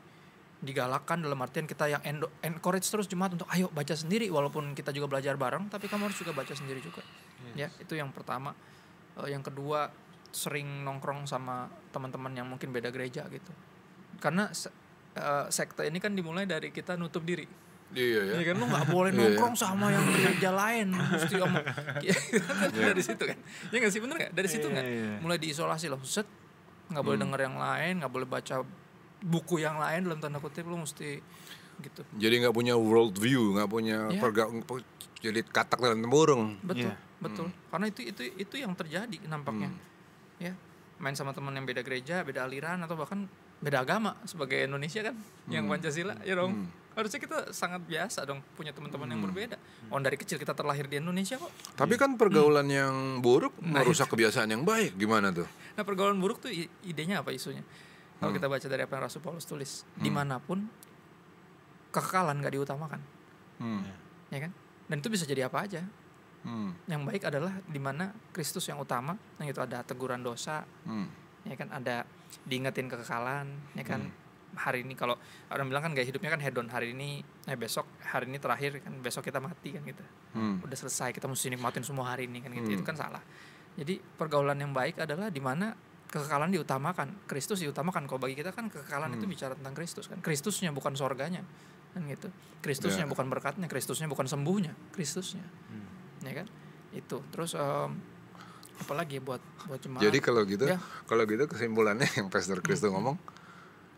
[0.65, 4.89] digalakkan dalam artian kita yang endo, encourage terus jemaat untuk ayo baca sendiri walaupun kita
[4.89, 7.05] juga belajar bareng tapi kamu harus juga baca sendiri juga.
[7.53, 8.57] Ya itu yang pertama.
[9.21, 9.93] Eh, yang kedua
[10.35, 13.51] sering nongkrong sama teman-teman yang mungkin beda gereja gitu.
[14.19, 14.73] Karena se-
[15.13, 17.47] eh, sekte ini kan dimulai dari kita nutup diri.
[17.95, 18.41] Iya ya.
[18.41, 18.55] ya kan?
[18.57, 21.53] Lu nggak boleh Iya, nongkrong sama yang gereja lain mesti om
[22.75, 23.37] dari situ kan?
[23.71, 24.01] Ya nggak sih?
[24.03, 24.31] Bener nggak?
[24.33, 24.85] Dari situ Iya, nggak?
[24.85, 25.11] iya.
[25.21, 26.27] mulai diisolasi loh set.
[26.85, 28.55] Nggak boleh denger yang lain nggak boleh baca
[29.21, 31.17] buku yang lain dalam tanda kutip lu mesti
[31.77, 32.01] gitu.
[32.15, 34.19] Jadi nggak punya world view, nggak punya Iya.
[34.19, 34.51] perga-
[35.17, 36.57] jadi katak dalam tempurung.
[36.61, 36.95] betul Iya.
[37.17, 37.47] betul.
[37.69, 39.71] Karena itu itu itu yang terjadi nampaknya
[40.37, 40.53] ya
[40.95, 43.27] main sama teman yang beda gereja beda aliran atau bahkan
[43.59, 45.15] beda agama sebagai Indonesia kan
[45.47, 49.59] yang Pancasila ya dong harusnya kita sangat biasa dong punya teman-teman yang berbeda
[49.91, 54.47] oh dari kecil kita terlahir di Indonesia kok Tapi kan pergaulan yang buruk merusak kebiasaan
[54.55, 54.95] yang baik.
[54.95, 55.43] Gimana tuh?
[55.75, 56.51] Nah pergaulan buruk tuh
[56.87, 57.67] idenya apa isunya?
[58.15, 60.63] Kalau kita baca dari apa yang Rasul Paulus tulis, di mana pun
[61.91, 62.99] kekekalan nggak diutamakan,
[63.59, 63.83] Hmm.
[64.31, 64.51] ya kan?
[64.87, 65.83] Dan itu bisa jadi apa aja.
[66.45, 66.77] Hmm.
[66.85, 71.09] Yang baik adalah di mana Kristus yang utama, yang itu ada teguran dosa, Hmm.
[71.41, 71.73] ya kan?
[71.73, 72.05] Ada
[72.45, 74.13] diingetin kekekalan, ya kan?
[74.55, 75.19] Hari ini kalau
[75.49, 78.93] orang bilang kan gaya hidupnya kan hedon hari ini, eh besok hari ini terakhir kan
[79.01, 80.05] besok kita mati kan gitu.
[80.35, 80.59] Hmm.
[80.59, 83.23] udah selesai kita mesti nikmatin semua hari ini kan gitu itu kan salah
[83.79, 85.71] jadi pergaulan yang baik adalah di mana
[86.11, 90.75] kekekalan diutamakan Kristus diutamakan kalau bagi kita kan kekekalan itu bicara tentang Kristus kan Kristusnya
[90.75, 91.39] bukan sorganya
[91.95, 92.27] kan gitu
[92.59, 93.09] Kristusnya Ya.
[93.09, 95.47] bukan berkatnya Kristusnya bukan sembuhnya Kristusnya
[96.25, 96.47] ya kan?
[96.91, 97.21] Itu.
[97.29, 97.89] Terus em,
[98.77, 100.01] apalagi ya buat buat jemaat?
[100.01, 100.77] Jadi kalau gitu, Ya.
[101.05, 103.15] kalau gitu kesimpulannya yang Pastor Kristo ngomong,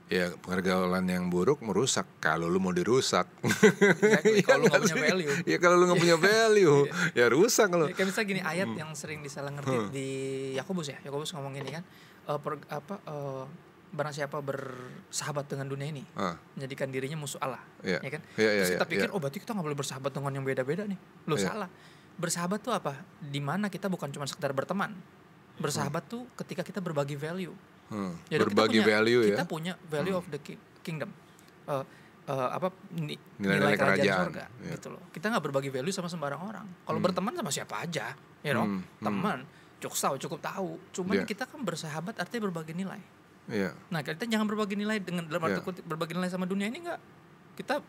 [0.08, 2.06] ya pergaulan yang buruk merusak.
[2.18, 5.32] Kalau lu mau dirusak, Exactly, kalau lu nggak punya value.
[5.44, 6.80] Ya kalau lu nggak punya value,
[7.12, 7.86] ya rusak lo.
[7.86, 10.08] Ya, kayak misalnya gini ayat yang sering disalah ngerti di
[10.54, 10.98] Yakobus ya.
[11.04, 11.84] Yakobus ngomong gini kan
[12.28, 13.44] eh, per- apa eh,
[13.88, 18.04] barang siapa bersahabat dengan dunia ini Ah, menjadikan dirinya musuh Allah Iya.
[18.04, 18.22] ya kan?
[18.36, 19.16] Iya, iya, terus kita iya, pikir iya.
[19.16, 21.00] oh berarti kita nggak boleh bersahabat dengan yang beda-beda nih.
[21.24, 21.48] Lo Iya.
[21.48, 21.70] salah
[22.18, 24.94] bersahabat tuh apa di mana kita bukan cuma sekedar berteman
[25.58, 27.54] bersahabat tuh ketika kita berbagi value
[27.90, 28.30] hmm.
[28.30, 29.46] Ya, dan kita Berbagi punya- value kita ya.
[29.46, 31.10] punya value of the ki- kingdom
[31.68, 31.84] Eh,
[32.26, 34.72] eh, apa ni- Nilai-nilai nilai kerajaan, kerajaan, sorga iya.
[34.74, 38.52] gitu loh kita nggak berbagi value sama sembarang orang kalau berteman sama siapa aja ya
[38.52, 38.64] know?
[38.64, 39.04] Hmm, hmm.
[39.04, 39.40] teman
[39.78, 41.26] cukup tahu cukup tahu cuman Iya.
[41.26, 43.02] kita kan bersahabat artinya berbagi nilai
[43.48, 43.72] Iya.
[43.88, 47.00] Nah, kita jangan berbagi nilai dengan dalam arti kutip berbagi nilai sama dunia ini enggak.
[47.56, 47.80] Kita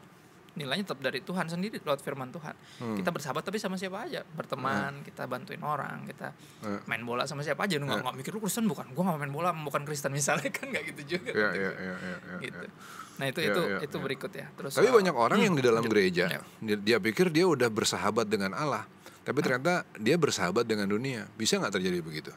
[0.59, 2.55] nilainya tetap dari Tuhan sendiri lewat firman Tuhan.
[2.83, 2.97] Hmm.
[2.99, 6.83] Kita bersahabat tapi sama siapa aja, berteman, kita bantuin orang, kita Iya.
[6.85, 7.79] main bola sama siapa aja.
[7.79, 8.91] Nggak nggak mikir lu Kristen bukan?
[8.91, 11.31] Gua nggak main bola, bukan Kristen misalnya kan nggak gitu juga.
[11.31, 11.63] Iya, konteksnya.
[11.63, 12.67] iya, iya, iya, iya, gitu.
[12.67, 12.73] iya.
[13.19, 14.05] Nah, itu Iya, itu iya, itu iya.
[14.07, 14.47] berikut ya.
[14.55, 16.41] Terus Tapi eh, banyak orang yang di dalam gereja, Iya.
[16.63, 18.87] dia, dia pikir dia udah bersahabat dengan Allah,
[19.23, 21.27] tapi ternyata dia bersahabat dengan dunia.
[21.35, 22.31] Bisa nggak terjadi begitu?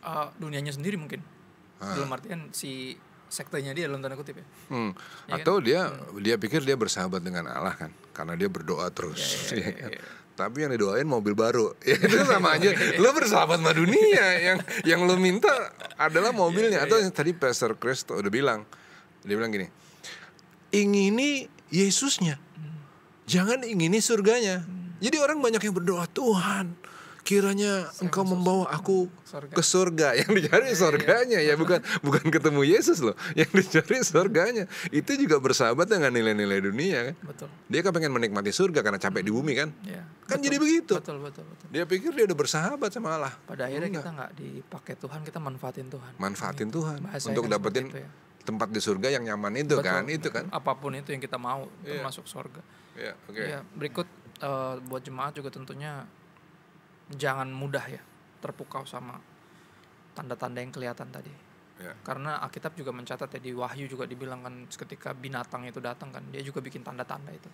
[0.00, 1.20] eh, dunianya sendiri mungkin.
[1.80, 2.92] Dalam artian si
[3.30, 4.46] sektenya dia dalam tanda kutip ya.
[4.68, 4.90] Hmm.
[4.90, 4.98] Iya
[5.30, 5.36] kan?
[5.40, 5.80] Atau dia
[6.18, 9.48] dia pikir dia bersahabat dengan Allah kan, karena dia berdoa terus.
[9.54, 9.90] Iya, iya, Iya kan?
[9.94, 10.02] iya.
[10.34, 11.70] tapi yang didoain mobil baru.
[11.86, 12.74] Ya, itu sama aja.
[12.98, 14.24] Lo bersahabat sama dunia.
[14.42, 15.52] Yang yang lo minta
[15.94, 16.82] adalah mobilnya.
[16.82, 18.66] Atau yang tadi Pastor Chris udah bilang,
[19.22, 19.70] dia bilang gini,
[20.74, 22.34] ingini Yesusnya,
[23.30, 24.66] jangan ingini surganya.
[24.98, 26.74] Jadi orang banyak yang berdoa Tuhan,
[27.30, 29.54] kiranya engkau membawa aku Surga.
[29.54, 33.14] ke surga yang dicari surganya ya bukan bukan ketemu Yesus loh.
[33.38, 37.14] Yang dicari surganya itu juga bersahabat dengan nilai-nilai dunia kan?
[37.22, 37.48] Betul.
[37.66, 39.70] Dia kan pengen menikmati surga karena capek di bumi kan?
[39.86, 40.46] Ya kan betul.
[40.50, 40.92] jadi begitu.
[40.98, 41.66] Betul betul betul.
[41.70, 43.32] Dia pikir dia udah bersahabat sama Allah.
[43.46, 44.02] Pada akhirnya Enggak.
[44.02, 46.12] kita nggak dipakai Tuhan kita manfaatin Tuhan.
[46.18, 46.98] Manfaatin Tuhan.
[47.00, 48.08] Bahasanya untuk kan dapetin ya.
[48.42, 50.02] tempat di surga yang nyaman itu Betul, kan?
[50.10, 50.44] Itu kan?
[50.50, 52.02] apa pun itu yang kita mau Iya.
[52.02, 52.62] termasuk surga
[52.98, 53.38] ya oke.
[53.38, 54.10] Ya berikut
[54.40, 56.02] eh, buat jemaat juga tentunya
[57.14, 58.02] jangan mudah ya
[58.40, 59.18] terpukau sama
[60.14, 61.50] tanda-tanda yang kelihatan tadi
[61.80, 61.96] Ya.
[62.04, 66.20] karena Alkitab juga mencatat ya di Wahyu juga dibilang kan ketika binatang itu datang kan
[66.28, 67.48] dia juga bikin tanda-tanda itu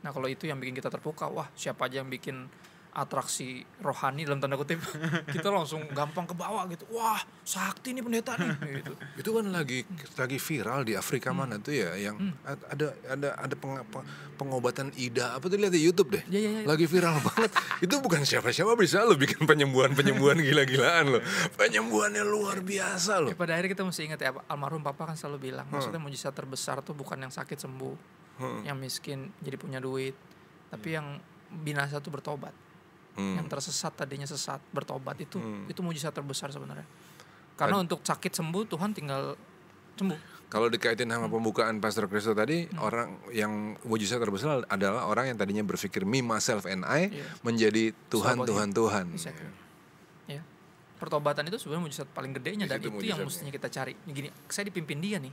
[0.00, 2.48] nah kalau itu yang bikin kita terpukau wah siapa aja yang bikin
[2.92, 4.82] atraksi rohani dalam tanda kutip.
[5.34, 6.82] Kita langsung gampang ke bawah gitu.
[6.90, 8.50] Wah sakti nih pendeta nih.
[8.80, 8.92] Gitu.
[9.16, 11.38] Itu kan lagi lagi viral di Afrika Hmm.
[11.38, 15.32] mana tuh ya yang ad- ada ada ada peng- peng- pengobatan ida.
[15.32, 16.22] Apa tuh lihat di YouTube deh?
[16.26, 16.62] Ya ya ya.
[16.64, 17.50] Lagi viral banget.
[17.78, 21.20] Itu bukan siapa-siapa bisa lo bikin penyembuhan penyembuhan gila-gilaan lo
[21.54, 25.48] penyembuhannya luar biasa lo Ya, pada akhirnya kita mesti ingat ya almarhum papa kan selalu
[25.48, 28.64] bilang maksudnya mujizat terbesar tuh bukan yang sakit sembuh Hmm.
[28.64, 30.16] yang miskin jadi punya duit.
[30.68, 31.20] Tapi yang
[31.52, 32.54] binasa tuh bertobat
[33.12, 33.36] Hmm.
[33.36, 35.66] yang tersesat tadinya sesat bertobat itu Hmm.
[35.66, 36.86] itu mujizat terbesar sebenarnya
[37.54, 39.34] karena untuk sakit sembuh Tuhan tinggal
[39.94, 42.82] sembuh Kalau dikaitin sama pembukaan Pastor Kristo tadi, Hmm.
[42.82, 47.22] orang yang mujizat terbesar adalah orang yang tadinya berpikir me, myself, and I Iya.
[47.46, 49.06] menjadi Tuhan, Self Tuhan, Tuhan.
[49.14, 49.46] Exactly.
[50.26, 50.42] ya
[50.96, 54.66] pertobatan itu sebenarnya mujizat paling gedenya Di dan itu yang mestinya kita cari gini saya
[54.66, 55.30] dipimpin dia nih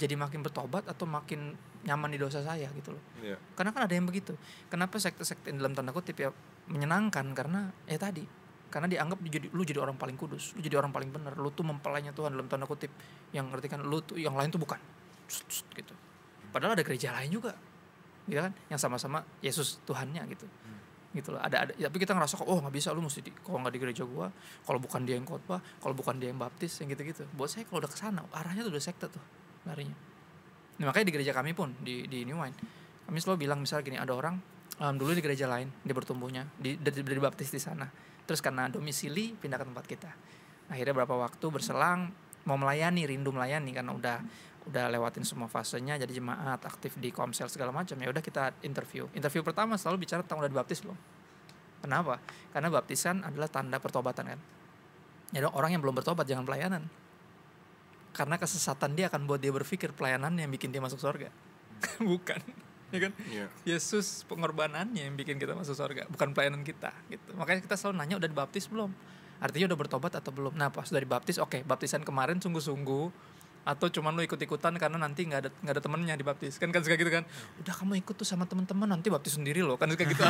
[0.00, 1.52] jadi makin bertobat atau makin
[1.84, 3.02] nyaman di dosa saya gitu loh.
[3.20, 3.36] Iya.
[3.52, 4.32] karena kan ada yang begitu.
[4.72, 6.32] Kenapa sekte-sekte dalam tanda kutip ya
[6.72, 7.36] menyenangkan?
[7.36, 8.24] Karena ya tadi
[8.70, 11.50] karena dianggap lu jadi lu jadi orang paling kudus lu jadi orang paling benar lu
[11.50, 12.88] tuh mempelainya Tuhan dalam tanda kutip.
[13.36, 14.80] Yang ngerti kan lu tuh yang lain tuh bukan.
[15.28, 15.92] Sut, sut, gitu.
[16.50, 17.52] Padahal ada gereja lain juga
[18.28, 18.52] gitu kan?
[18.72, 20.48] Yang sama-sama Yesus Tuhannya gitu.
[21.10, 21.40] Gitu loh.
[21.42, 23.80] Ada ada tapi kita ngerasa kok oh nggak bisa lu mesti di, kalau nggak di
[23.80, 24.28] gereja gua?
[24.64, 27.26] Kalau bukan dia yang khotbah kalau bukan dia yang baptis yang gitu-gitu.
[27.34, 29.96] Buat saya kalau udah ke sana arahnya tuh udah sekte tuh larinya.
[30.80, 32.56] Nah, makanya di gereja kami pun di di New Wine
[33.10, 34.38] kami selalu bilang misalnya gini ada orang
[34.78, 37.90] em, dulu di gereja lain dia bertumbuhnya di dari, dari baptis di sana.
[38.22, 40.10] Terus karena domisili pindah ke tempat kita.
[40.70, 42.14] Akhirnya berapa waktu berselang
[42.46, 44.18] mau melayani rindu melayani karena udah
[44.70, 49.10] udah lewatin semua fasenya jadi jemaat aktif di komsel segala macam ya udah kita interview.
[49.10, 50.94] Interview pertama selalu bicara tentang udah dibaptis belum?
[51.82, 52.22] Kenapa?
[52.54, 54.40] Karena baptisan adalah tanda pertobatan kan?
[55.34, 56.86] Jadi orang yang belum bertobat jangan pelayanan
[58.10, 61.30] karena kesesatan dia akan buat dia berpikir pelayanan yang bikin dia masuk surga
[62.10, 62.40] bukan
[62.90, 63.12] ya kan?
[63.30, 63.46] Iya.
[63.62, 67.30] Yesus pengorbanannya yang bikin kita masuk surga bukan pelayanan kita gitu.
[67.38, 68.90] Makanya kita selalu nanya udah dibaptis belum?
[69.40, 70.58] Artinya udah bertobat atau belum?
[70.58, 73.06] Nah pas udah dibaptis oke baptisan kemarin sungguh-sungguh
[73.70, 76.58] atau cuman lu ikut-ikutan karena nanti nggak ada nggak ada temennya dibaptis.
[76.58, 77.22] Kan kan suka gitu kan.
[77.62, 79.78] Udah kamu ikut tuh sama teman-teman nanti baptis sendiri loh.
[79.78, 80.18] Kan suka gitu.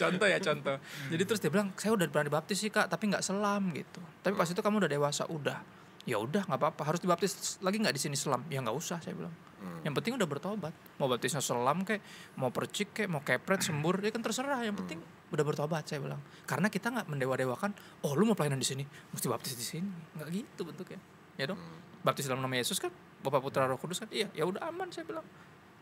[0.00, 0.76] Contoh ya contoh.
[1.12, 4.00] Jadi terus dia bilang saya udah pernah dibaptis sih kak tapi nggak selam gitu.
[4.24, 5.60] Tapi pas itu kamu udah dewasa udah.
[6.08, 6.82] Ya udah nggak apa-apa.
[6.88, 8.40] Harus dibaptis lagi nggak di sini selam?
[8.48, 9.34] Ya nggak usah saya bilang
[9.82, 10.74] yang penting udah bertobat.
[10.98, 12.02] Mau baptisnya selam kayak
[12.38, 14.62] mau percik kayak mau kepret sembur ya kan terserah.
[14.62, 14.98] Yang penting
[15.32, 16.22] udah bertobat saya bilang.
[16.46, 17.70] Karena kita nggak mendewa-dewakan
[18.06, 18.84] oh lu mau pelayanan di sini?
[18.86, 19.90] Mesti baptis di sini.
[20.18, 21.00] Nggak gitu bentuknya.
[21.40, 21.58] Ya dong.
[22.02, 22.90] Baptis dalam nama Yesus kan
[23.22, 24.10] Bapak Putra Roh Kudus kan?
[24.10, 25.26] Iya ya udah aman saya bilang.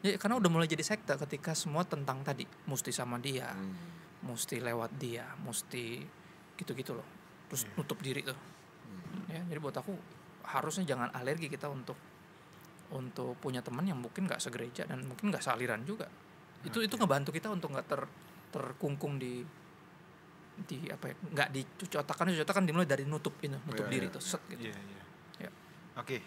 [0.00, 3.76] Ya karena udah mulai jadi sekte ketika semua tentang tadi mesti sama dia Hmm.
[4.32, 6.00] mesti lewat dia mesti
[6.56, 7.04] gitu-gitu loh.
[7.52, 8.36] Terus nutup diri tuh.
[9.28, 9.92] Ya jadi buat aku
[10.44, 11.94] harusnya jangan alergi kita untuk
[12.90, 16.10] untuk punya teman yang mungkin nggak segereja dan mungkin nggak sealiran juga
[16.66, 18.02] itu itu ngebantu kita untuk nggak ter
[18.50, 19.46] terkungkung di
[20.60, 23.86] di apa ya nggak dicuci otak kan cuci otak kan dimulai dari nutup ini nutup
[23.88, 24.14] Iya, diri iya.
[24.14, 25.02] tuh set gitu Iya, iya.
[25.48, 25.50] Ya.
[25.96, 26.20] Oke.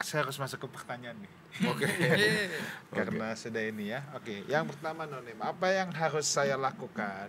[0.00, 1.32] Saya harus masuk ke pertanyaan nih.
[1.72, 1.84] Oke.
[1.88, 2.48] Iya.
[2.92, 4.04] Karena sudah ini ya.
[4.16, 7.28] Oke, yang pertama Nonim, apa yang harus saya lakukan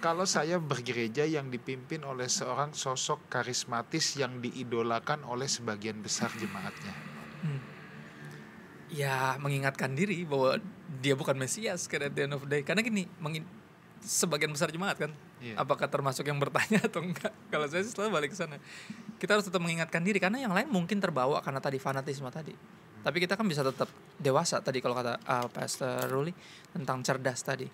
[0.00, 7.19] kalau saya bergereja yang dipimpin oleh seorang sosok karismatis yang diidolakan oleh sebagian besar jemaatnya?
[7.40, 7.60] Hmm.
[8.90, 10.58] ya mengingatkan diri bahwa
[11.00, 12.62] dia bukan Mesias kan at the end of the day.
[12.66, 13.06] Karena gini
[14.02, 15.12] sebagian besar jemaat kan?
[15.40, 15.56] Iya.
[15.56, 17.32] apakah termasuk yang bertanya atau enggak?
[17.48, 18.60] Kalau saya sih selalu balik ke sana.
[19.16, 22.52] Kita harus tetap mengingatkan diri karena yang lain mungkin terbawa karena tadi fanatisme tadi.
[23.00, 23.88] Tapi kita kan bisa tetap
[24.20, 26.36] dewasa tadi kalau kata uh, Pastor Ruli
[26.76, 27.64] tentang cerdas tadi.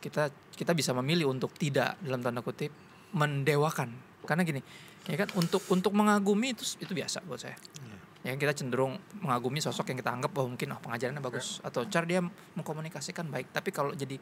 [0.00, 2.72] Kita kita bisa memilih untuk tidak dalam tanda kutip
[3.12, 3.92] mendewakan.
[4.24, 4.64] Karena gini
[5.08, 7.56] ya kan untuk untuk mengagumi itu itu biasa buat saya
[8.20, 12.04] Ya kita cenderung mengagumi sosok yang kita anggap bahwa mungkin oh, pengajarannya bagus atau cara
[12.04, 12.20] dia
[12.52, 13.48] mengkomunikasikan baik.
[13.48, 14.20] Tapi kalau jadi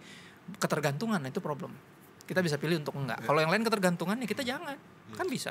[0.63, 1.75] ketergantungan itu problem.
[2.23, 3.25] Kita bisa pilih untuk enggak.
[3.27, 4.79] Kalau yang lain ketergantungan ya kita jangan.
[5.19, 5.51] Kan bisa.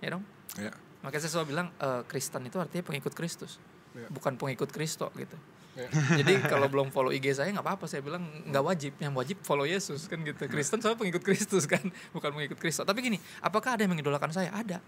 [0.00, 0.24] Ya dong.
[0.56, 0.72] Ya.
[1.04, 3.60] Makanya saya selalu bilang eh, Kristen itu artinya pengikut Kristus,
[3.94, 4.08] Ya.
[4.08, 5.36] bukan pengikut Kristo gitu.
[5.76, 5.86] Ya.
[6.24, 9.68] Jadi kalau belum follow IG saya nggak apa-apa, saya bilang nggak wajib, yang wajib follow
[9.68, 10.48] Yesus kan gitu.
[10.48, 11.84] Kristen soalnya pengikut Kristus kan,
[12.16, 12.88] bukan pengikut Kristo.
[12.88, 14.48] Tapi gini, apakah ada yang mengidolakan saya?
[14.48, 14.80] Ada.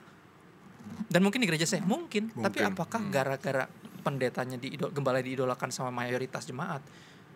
[1.07, 2.73] Dan mungkin di gereja saya mungkin, tapi Mungkin.
[2.73, 3.13] apakah Hmm.
[3.13, 3.65] gara-gara
[4.01, 6.81] pendetanya di gembala diidolakan sama mayoritas jemaat,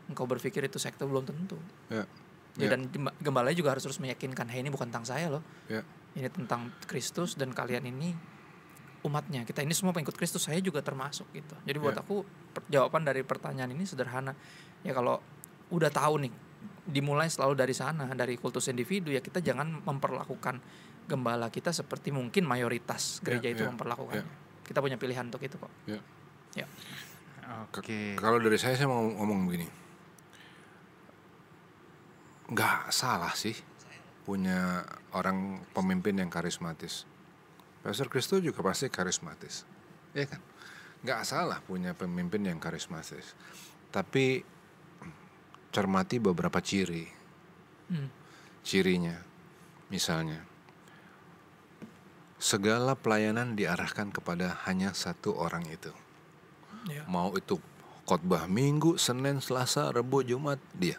[0.07, 1.59] engkau berpikir itu sekte belum tentu.
[1.91, 2.07] Ya.
[2.59, 2.71] Ya, Ya.
[2.75, 5.87] dan gemba- gembalanya juga harus terus meyakinkan, hey ini bukan tentang saya loh, Ya.
[6.19, 8.15] ini tentang Kristus dan kalian ini
[9.01, 9.47] umatnya.
[9.49, 11.55] Kita ini semua pengikut Kristus, saya juga termasuk gitu.
[11.65, 12.03] Jadi buat Ya.
[12.05, 12.27] aku
[12.69, 14.35] jawaban dari pertanyaan ini sederhana.
[14.83, 15.23] Ya kalau
[15.71, 16.33] udah tahu nih,
[16.85, 20.61] dimulai selalu dari sana, dari kultus individu ya kita jangan memperlakukan
[21.11, 24.27] gembala kita seperti mungkin mayoritas gereja Ya, itu ya, memperlakukannya.
[24.63, 25.73] Kita punya pilihan untuk itu kok.
[25.91, 25.99] Ya.
[26.55, 26.67] Ya.
[27.67, 28.15] Oke.
[28.15, 29.67] Kalau dari saya saya mau ngomong begini.
[32.55, 33.55] Nggak salah sih
[34.23, 37.07] punya orang pemimpin yang karismatis.
[37.83, 39.67] Pastor Kristo juga pasti karismatis.
[40.15, 40.39] Ya kan?
[41.03, 43.35] Nggak salah punya pemimpin yang karismatis.
[43.91, 44.47] Tapi
[45.75, 47.07] cermati beberapa ciri.
[47.91, 48.11] Hmm.
[48.63, 49.19] Cirinya
[49.91, 50.50] misalnya
[52.41, 55.93] segala pelayanan diarahkan kepada hanya satu orang itu.
[56.89, 57.05] Ya.
[57.05, 57.61] mau itu
[58.09, 60.97] khotbah minggu senin selasa rebu jumat dia.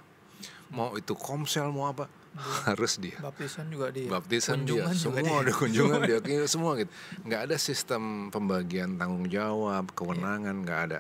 [0.70, 2.06] Mau itu komsel mau apa
[2.70, 3.18] harus dia.
[3.20, 4.08] Baptisan juga dia.
[4.08, 4.86] baptisan dia.
[4.88, 5.42] Kunjungan juga semua dia.
[5.42, 6.18] ada kunjungan dia.
[6.54, 6.92] Semua gitu.
[7.28, 10.98] Nggak ada sistem pembagian tanggung jawab kewenangan nggak ada.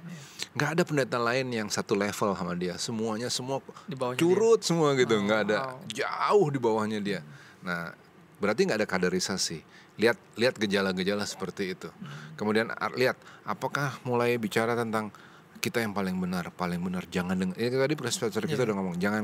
[0.58, 2.76] Nggak ada pendeta lain yang satu level sama dia.
[2.76, 5.16] Semuanya semua Di curut semua gitu.
[5.16, 5.58] Oh, nggak ada.
[5.78, 5.88] Wow.
[5.88, 7.22] jauh di bawahnya dia.
[7.64, 7.96] Nah
[8.42, 9.62] berarti nggak ada kaderisasi
[9.96, 12.36] lihat lihat gejala-gejala seperti itu Hmm.
[12.36, 15.12] kemudian lihat apakah mulai bicara tentang
[15.58, 18.68] kita yang paling benar paling benar jangan dengar ini tadi profesor kita Iya.
[18.68, 19.24] udah ngomong jangan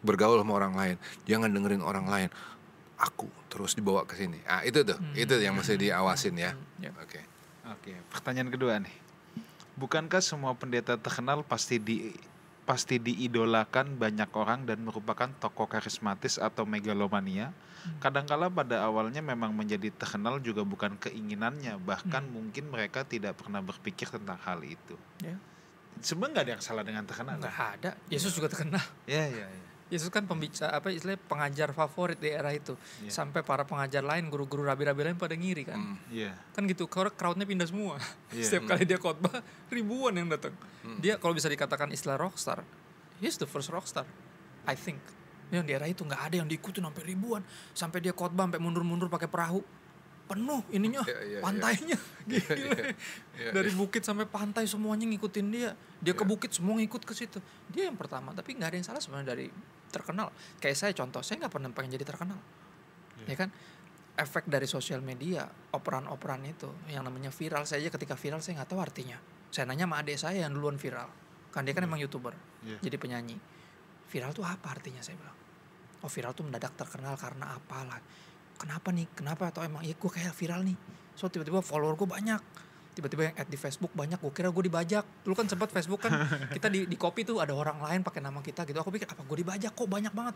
[0.00, 2.28] bergaul sama orang lain jangan dengerin orang lain
[2.96, 6.92] aku terus dibawa ke sini ah itu tuh itu yang mesti diawasin ya Hmm, ya.
[6.94, 7.20] oke
[7.68, 8.96] Oke, pertanyaan kedua nih.
[9.76, 12.16] Bukankah semua pendeta terkenal pasti di
[12.68, 17.56] pasti diidolakan banyak orang dan merupakan tokoh karismatis atau megalomania?
[17.96, 24.12] Kadangkala pada awalnya memang menjadi terkenal juga bukan keinginannya, bahkan mungkin mereka tidak pernah berpikir
[24.12, 25.00] tentang hal itu.
[25.24, 25.40] Ya.
[26.04, 27.40] Sebenarnya nggak ada yang salah dengan terkenal.
[27.40, 27.90] Nggak ada.
[28.12, 28.84] Yesus juga terkenal.
[29.08, 29.67] Ya, ya, ya.
[29.88, 32.76] Yesus kan pembicara apa istilahnya pengajar favorit di era itu.
[33.00, 33.08] Iya.
[33.08, 35.80] Sampai para pengajar lain, guru-guru rabi-rabi lain pada ngiri kan.
[35.80, 35.96] Hmm.
[36.12, 36.36] Iya.
[36.52, 37.96] Kan gitu, crowdnya pindah semua.
[38.28, 38.44] Iya.
[38.46, 39.40] Setiap kali dia khotbah,
[39.72, 40.52] ribuan yang datang.
[40.84, 41.00] Hmm.
[41.00, 42.60] Dia kalau bisa dikatakan istilah rockstar,
[43.24, 44.04] he's the first rockstar,
[44.68, 45.00] I think.
[45.48, 47.40] Yang di era itu nggak ada yang diikutin sampai ribuan,
[47.72, 49.64] sampai dia khotbah sampai mundur-mundur pakai perahu,
[50.28, 51.40] penuh ininya, Iya, iya, iya.
[51.40, 52.54] pantainya, gila.
[53.40, 55.72] Iya, Dari bukit sampai pantai semuanya ngikutin dia.
[56.04, 57.40] Dia ke bukit semua ngikut ke situ.
[57.72, 59.48] Dia yang pertama, tapi nggak ada yang salah sebenarnya dari
[59.88, 60.28] terkenal.
[60.60, 62.38] Kayak saya contoh, saya nggak pernah pengen jadi terkenal,
[63.26, 63.50] ya kan?
[64.18, 68.80] Efek dari sosial media, operan-operan itu, yang namanya viral saja ketika viral saya nggak tahu
[68.82, 69.18] artinya.
[69.48, 71.06] Saya nanya sama adik saya yang duluan viral,
[71.54, 72.34] kan dia kan emang youtuber,
[72.66, 72.82] Iya.
[72.82, 73.38] jadi penyanyi.
[74.08, 75.36] Viral tuh apa artinya saya bilang?
[76.02, 77.98] Oh viral tuh mendadak terkenal karena apalah.
[78.58, 79.06] Kenapa nih?
[79.14, 79.54] Kenapa?
[79.54, 80.74] Atau emang iya gue kayak viral nih.
[81.14, 82.40] So tiba-tiba follower gue banyak.
[82.98, 84.18] Tiba-tiba yang add di Facebook banyak.
[84.18, 85.06] Gue kira gue dibajak.
[85.22, 86.10] Dulu kan sempat Facebook kan
[86.56, 88.74] kita di, di copy tuh ada orang lain pakai nama kita gitu.
[88.76, 90.34] Aku pikir apa gue dibajak kok banyak banget.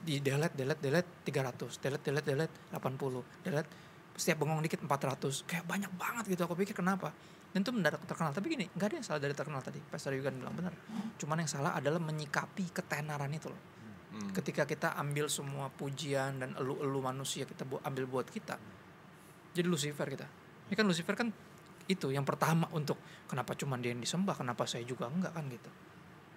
[0.00, 1.76] Di delete, delete, delete 300.
[1.78, 3.44] Delete, delete, delete 80.
[3.44, 3.70] Delete
[4.16, 5.44] setiap bengong dikit 400.
[5.44, 6.40] Kayak banyak banget gitu.
[6.42, 7.12] Aku pikir kenapa?
[7.52, 8.32] Dan itu mendadak terkenal.
[8.32, 9.76] Tapi gini, nggak ada yang salah dari terkenal tadi.
[9.82, 10.72] Pastor Yugan bilang benar.
[11.14, 13.60] Cuman yang salah adalah menyikapi ketenaran itu loh
[14.10, 14.34] Hmm.
[14.34, 18.58] ketika kita ambil semua pujian dan elu-elu manusia kita bu- ambil buat kita
[19.54, 20.26] jadi Lucifer kita
[20.66, 21.30] ini kan Lucifer kan
[21.90, 22.94] itu yang pertama untuk
[23.26, 25.70] kenapa cuma dia yang disembah kenapa saya juga enggak kan gitu.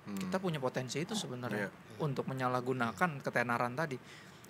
[0.03, 0.19] Hmm.
[0.19, 2.01] kita punya potensi itu sebenarnya Iya.
[2.01, 3.95] untuk menyalahgunakan ketenaran tadi.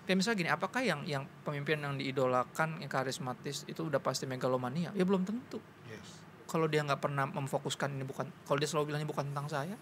[0.02, 4.90] Kayak misalnya gini apakah yang yang pemimpin yang diidolakan yang karismatis itu udah pasti megalomania?
[4.92, 5.60] Ya belum tentu.
[5.86, 6.24] Yes.
[6.44, 9.74] kalau dia nggak pernah memfokuskan ini bukan kalau dia selalu bilangnya bukan tentang saya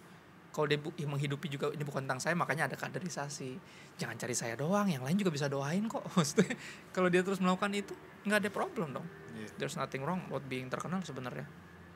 [0.49, 3.57] kalau dia bu- menghidupi juga ini bukan tentang saya makanya ada kaderisasi.
[3.97, 6.05] Jangan cari saya doang yang lain juga bisa doain kok.
[6.17, 6.53] Maksudnya
[6.91, 9.07] kalau dia terus melakukan itu nggak ada problem dong
[9.43, 9.51] Iya.
[9.59, 11.47] there's nothing wrong about being terkenal sebenarnya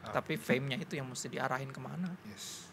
[0.03, 0.15] Ah.
[0.15, 2.67] tapi fame-nya itu yang mesti diarahin ke mana Yes.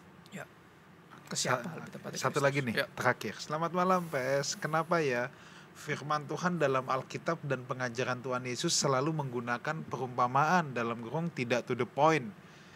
[1.24, 2.86] ke siapa lebih tepatnya Satu lagi nih, ya.
[2.93, 3.39] terakhir.
[3.41, 4.53] Selamat malam PS.
[4.53, 5.34] Kenapa ya
[5.74, 11.74] firman Tuhan dalam Alkitab dan pengajaran Tuhan Yesus selalu menggunakan perumpamaan dalam kurung tidak to
[11.74, 12.30] the point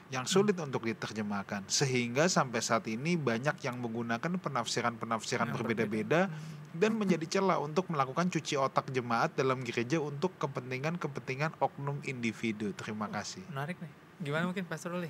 [0.09, 6.31] yang sulit untuk diterjemahkan sehingga sampai saat ini banyak yang menggunakan penafsiran-penafsiran berbeda-beda
[6.78, 12.71] dan menjadi celah untuk melakukan cuci otak jemaat dalam gereja untuk kepentingan-kepentingan oknum individu.
[12.71, 13.41] Terima kasih.
[13.47, 15.09] menarik nih Gimana mungkin Pastor Uli?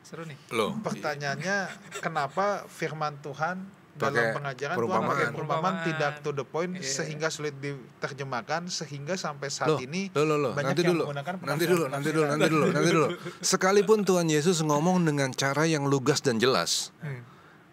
[0.00, 0.38] Seru nih.
[0.50, 1.56] Loh, Pertanyaannya
[1.98, 5.34] kenapa firman Tuhan dalam pengajaran Tuhan pakai perumpamaan.
[5.34, 5.86] perumpamaan Perumpamaan.
[5.90, 6.86] tidak to the point Iya.
[6.86, 10.52] sehingga sulit diterjemahkan sehingga sampai saat loh, ini loh, loh, loh.
[10.52, 13.06] banyak nanti yang dulu, menggunakan nanti dulu, nanti dulu, nanti dulu, nanti dulu.
[13.40, 17.26] Sekalipun Tuhan Yesus ngomong dengan cara yang lugas dan jelas, Hmm.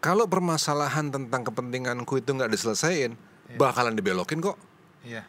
[0.06, 3.18] Kalau permasalahan tentang kepentinganku itu nggak diselesaikan,
[3.58, 4.54] bakalan dibelokin kok.
[5.02, 5.26] Iya.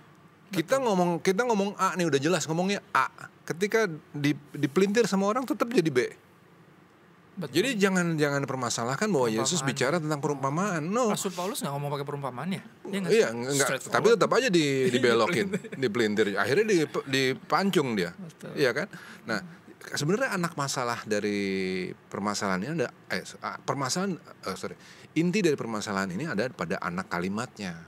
[0.52, 3.08] Kita ngomong, kita ngomong A nih udah jelas ngomongnya A.
[3.48, 6.00] Ketika di, dipelintir sama orang tetap jadi B.
[7.36, 7.52] Betul.
[7.52, 10.80] Jadi jangan jangan permasalahkan bahwa Yesus bicara tentang perumpamaan.
[10.88, 11.12] No.
[11.12, 12.62] Rasul Paulus nggak ngomong pakai perumpamaan ya?
[12.88, 13.92] Iya nggak Iya, enggak, Straightforward.
[13.96, 14.64] tapi tetap aja di
[14.96, 15.46] dibelokin,
[15.76, 16.26] dipelintir.
[16.36, 16.76] Akhirnya di
[17.08, 18.12] dipancung dia.
[18.16, 18.56] Betul.
[18.56, 18.88] Iya kan?
[19.28, 19.40] Nah,
[19.94, 24.74] sebenarnya anak masalah dari permasalahan ini ada eh ah, permasalahan eh, sorry.
[25.16, 27.78] Inti dari permasalahan ini ada pada anak kalimatnya.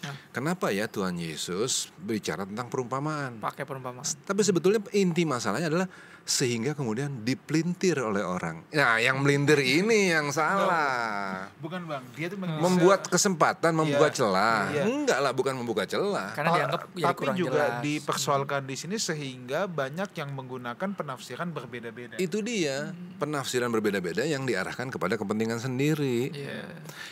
[0.00, 0.16] Nah.
[0.32, 3.36] Kenapa ya Tuhan Yesus bicara tentang perumpamaan?
[3.36, 4.04] pakai perumpamaan.
[4.04, 5.88] Tapi sebetulnya inti masalahnya adalah
[6.22, 8.62] sehingga kemudian dipelintir oleh orang.
[8.70, 11.50] Nah, yang melintir ini yang salah.
[11.58, 14.62] Bukan bang, dia tuh bisa- Membuat kesempatan, membuat Iya, celah.
[14.70, 14.82] iya.
[14.84, 16.30] Enggak lah, bukan membuka celah.
[16.32, 17.82] Karena dianggap jadi tapi kurang juga jelas.
[17.82, 22.14] dipersoalkan di sini sehingga banyak yang menggunakan penafsiran berbeda-beda.
[22.16, 26.30] Itu dia penafsiran berbeda-beda yang diarahkan kepada kepentingan sendiri.
[26.30, 26.62] Iya.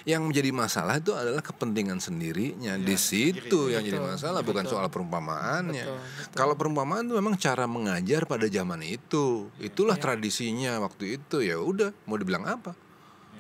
[0.07, 2.79] Yang menjadi masalah itu adalah kepentingan sendirinya.
[2.79, 4.73] Di situ yang jadi Betul, masalah, bukan betul.
[4.75, 5.85] soal perumpamaannya.
[5.85, 6.37] Betul, betul.
[6.39, 8.98] Kalau perumpamaan itu memang cara mengajar pada zaman itu.
[9.59, 10.03] Itulah Iya.
[10.03, 11.39] tradisinya waktu itu.
[11.39, 12.73] Ya udah, mau dibilang apa?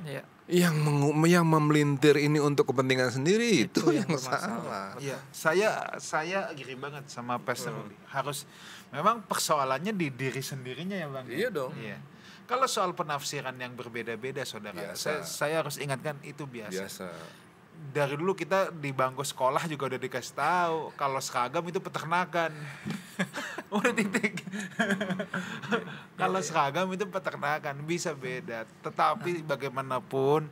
[0.02, 0.22] Iya.
[0.48, 4.40] Yang mengu- yang memelintir ini untuk kepentingan sendiri itu, Itu yang yang, bermasalah.
[4.40, 4.88] salah.
[4.96, 7.92] Iya, saya saya giri banget sama Pastor Uli.
[8.06, 8.48] Harus
[8.88, 11.24] memang persoalannya di diri sendirinya ya bang.
[11.28, 11.76] Iya dong.
[11.76, 12.00] Iya.
[12.44, 14.96] Kalau soal penafsiran yang berbeda-beda, saudara, Biasa.
[14.96, 16.80] saya, saya harus ingatkan itu biasa.
[16.80, 17.06] Biasa.
[17.78, 22.50] Dari dulu kita di bangku sekolah juga udah dikasih tahu kalau seragam itu peternakan.
[23.70, 24.40] udah titik.
[26.14, 28.64] kalau seragam itu peternakan bisa beda.
[28.80, 30.48] Tetapi bagaimanapun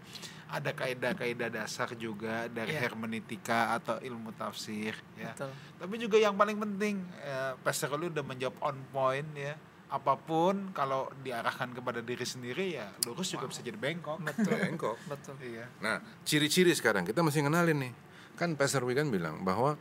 [0.47, 2.87] ada kaidah-kaidah dasar juga dari Iya.
[2.87, 5.35] hermeneutika atau ilmu tafsir ya.
[5.35, 5.51] Betul.
[5.51, 9.59] Tapi juga yang paling penting, eh, Pastor Uli udah menjawab on point ya.
[9.87, 14.19] Apa pun kalau diarahkan kepada diri sendiri ya lurus juga bisa jadi bengkok.
[14.19, 14.55] Betul.
[14.67, 14.97] Bengkok.
[15.07, 15.35] Betul.
[15.43, 15.67] Iya.
[15.79, 17.93] Nah, ciri-ciri sekarang kita mesti kenalin nih.
[18.35, 19.75] Kan Pastor Wigan bilang bahwa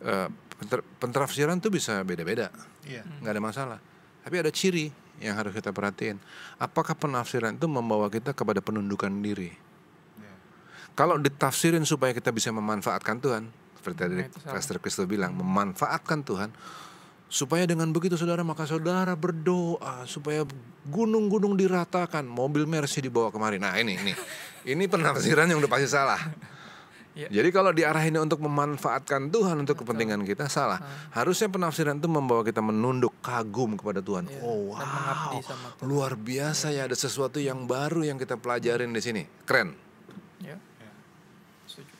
[0.00, 0.28] eh,
[0.62, 2.54] penter- penafsiran tuh bisa beda-beda,
[2.86, 3.02] Iya.
[3.20, 3.78] nggak ada masalah.
[4.22, 6.22] Tapi ada ciri yang harus kita perhatiin.
[6.56, 9.50] Apakah penafsiran itu membawa kita kepada penundukan diri?
[10.16, 10.32] Iya.
[10.94, 13.50] Kalau ditafsirin supaya kita bisa memanfaatkan Tuhan,
[13.82, 14.30] seperti tadi Nah.
[14.54, 16.54] Pastor Kristo bilang, memanfaatkan Tuhan,
[17.26, 20.44] supaya dengan begitu saudara maka saudara berdoa supaya
[20.84, 23.56] gunung-gunung diratakan, mobil Mercy dibawa kemari.
[23.56, 24.12] Nah ini ini
[24.68, 26.20] ini penafsiran yang udah pasti salah.
[27.12, 27.28] Iya.
[27.28, 30.80] Jadi kalau diarahin untuk memanfaatkan Tuhan untuk kepentingan kita salah.
[31.10, 34.24] Harusnya penafsiran itu membawa kita menunduk kagum kepada Tuhan.
[34.26, 35.84] Iya, Oh wow, Tuhan.
[35.84, 39.22] luar biasa ya ada sesuatu yang baru yang kita pelajarin di sini.
[39.44, 39.76] Keren.
[40.40, 40.56] Ya.
[41.64, 41.92] Setuju.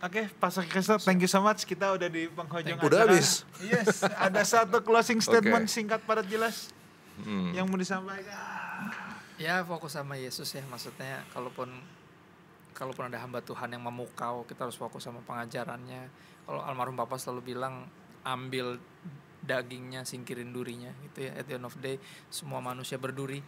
[0.00, 1.60] Oke, Pastor Kristo, thank you so much.
[1.62, 3.12] Kita udah di penghujung Udah acara.
[3.12, 3.44] habis?
[3.58, 5.72] Yes, ada satu closing statement Oke.
[5.74, 6.72] singkat padat jelas
[7.16, 7.52] Hmm.
[7.52, 8.88] yang mau disampaikan.
[9.36, 11.70] Ya fokus sama Yesus ya maksudnya kalaupun
[12.74, 16.10] kalaupun ada hamba Tuhan yang memukau kita harus fokus sama pengajarannya.
[16.44, 17.86] Kalau almarhum Papa selalu bilang
[18.26, 18.76] ambil
[19.40, 21.32] dagingnya singkirin durinya gitu ya.
[21.36, 21.96] At the end of the day
[22.28, 23.40] semua manusia berduri.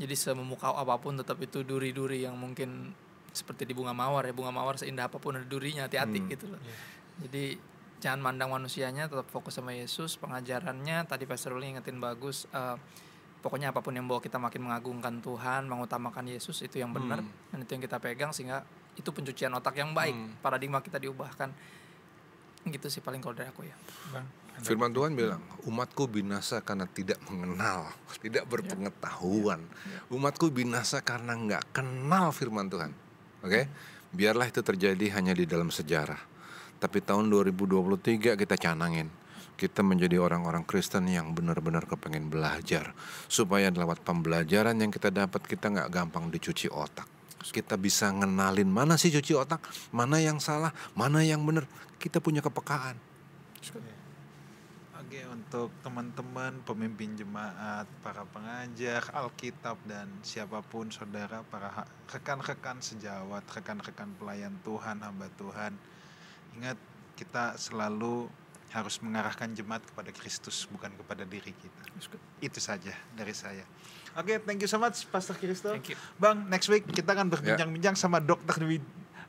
[0.00, 2.96] Jadi sememukau apa pun tetap itu duri-duri yang mungkin
[3.30, 6.28] seperti di bunga mawar ya bunga mawar seindah apa pun ada durinya hati-hati Hmm.
[6.28, 6.60] gitu loh.
[7.20, 7.56] Jadi
[8.00, 12.76] jangan mandang manusianya tetap fokus sama Yesus pengajarannya tadi Pastor Uli ingetin bagus eh,
[13.42, 17.50] pokoknya apa pun yang bawa kita makin mengagungkan Tuhan mengutamakan Yesus itu yang benar Hmm.
[17.50, 18.62] dan itu yang kita pegang sehingga
[18.94, 20.38] itu pencucian otak yang baik Hmm.
[20.38, 21.50] paradigma kita diubahkan
[22.62, 23.74] gitu sih paling kalau dari aku ya
[24.14, 27.88] Bang, Firman Tuhan bilang, umatku binasa karena tidak mengenal,
[28.24, 29.64] tidak berpengetahuan.
[30.12, 32.92] Umatku binasa karena nggak kenal firman Tuhan.
[33.40, 33.64] Oke,
[34.12, 36.20] biarlah itu terjadi hanya di dalam sejarah.
[36.76, 39.08] Tapi tahun 2023 kita canangin.
[39.62, 42.90] Kita menjadi orang-orang Kristen yang benar-benar kepengen belajar.
[43.30, 47.06] Supaya lewat pembelajaran yang kita dapat, kita nggak gampang dicuci otak.
[47.46, 49.62] Kita bisa ngenalin mana sih cuci otak,
[49.94, 51.70] mana yang salah, mana yang benar.
[51.94, 52.98] Kita punya kepekaan.
[54.98, 63.46] Oke, untuk teman-teman pemimpin jemaat, para pengajar Alkitab dan siapa pun saudara, para rekan-rekan sejawat,
[63.46, 65.78] rekan-rekan pelayan Tuhan, hamba Tuhan.
[66.58, 66.78] Ingat,
[67.14, 68.41] kita selalu
[68.72, 71.82] harus mengarahkan jemaat kepada Kristus, bukan kepada diri kita.
[72.40, 73.64] Itu saja dari saya.
[74.12, 75.72] Oke, thank you so much Pastor Kristo.
[75.72, 75.96] Thank you.
[76.20, 78.80] Bang, next week kita akan berbincang-bincang sama Dokter Dwi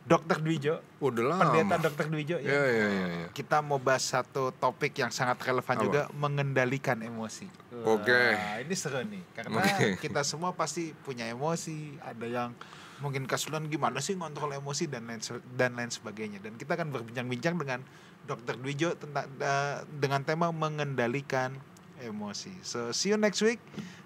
[0.04, 0.44] Dr.
[0.44, 1.40] Dwijo, Udah lama.
[1.48, 2.12] pendeta Dr.
[2.12, 2.88] Dwijo Ya, ya, ya,
[3.24, 3.28] ya.
[3.32, 5.84] Kita mau bahas satu topik yang sangat relevan Apa?
[5.88, 7.48] juga, mengendalikan emosi.
[7.88, 8.12] Oke.
[8.12, 10.04] Wah, ini seru nih, karena Oke.
[10.04, 12.04] kita semua pasti punya emosi.
[12.04, 12.52] Ada yang
[13.00, 15.24] mungkin kesulitan gimana sih ngontrol emosi dan lain
[15.56, 16.44] dan lain sebagainya.
[16.44, 17.80] Dan kita akan berbincang-bincang dengan
[18.24, 18.56] Dr.
[18.60, 21.56] Dwijo tentang eh, dengan tema mengendalikan
[22.00, 22.52] emosi.
[22.64, 23.60] So see you next week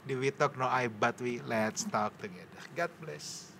[0.05, 2.61] di We Talk No I But We Let's Talk Together.
[2.73, 3.53] God bless.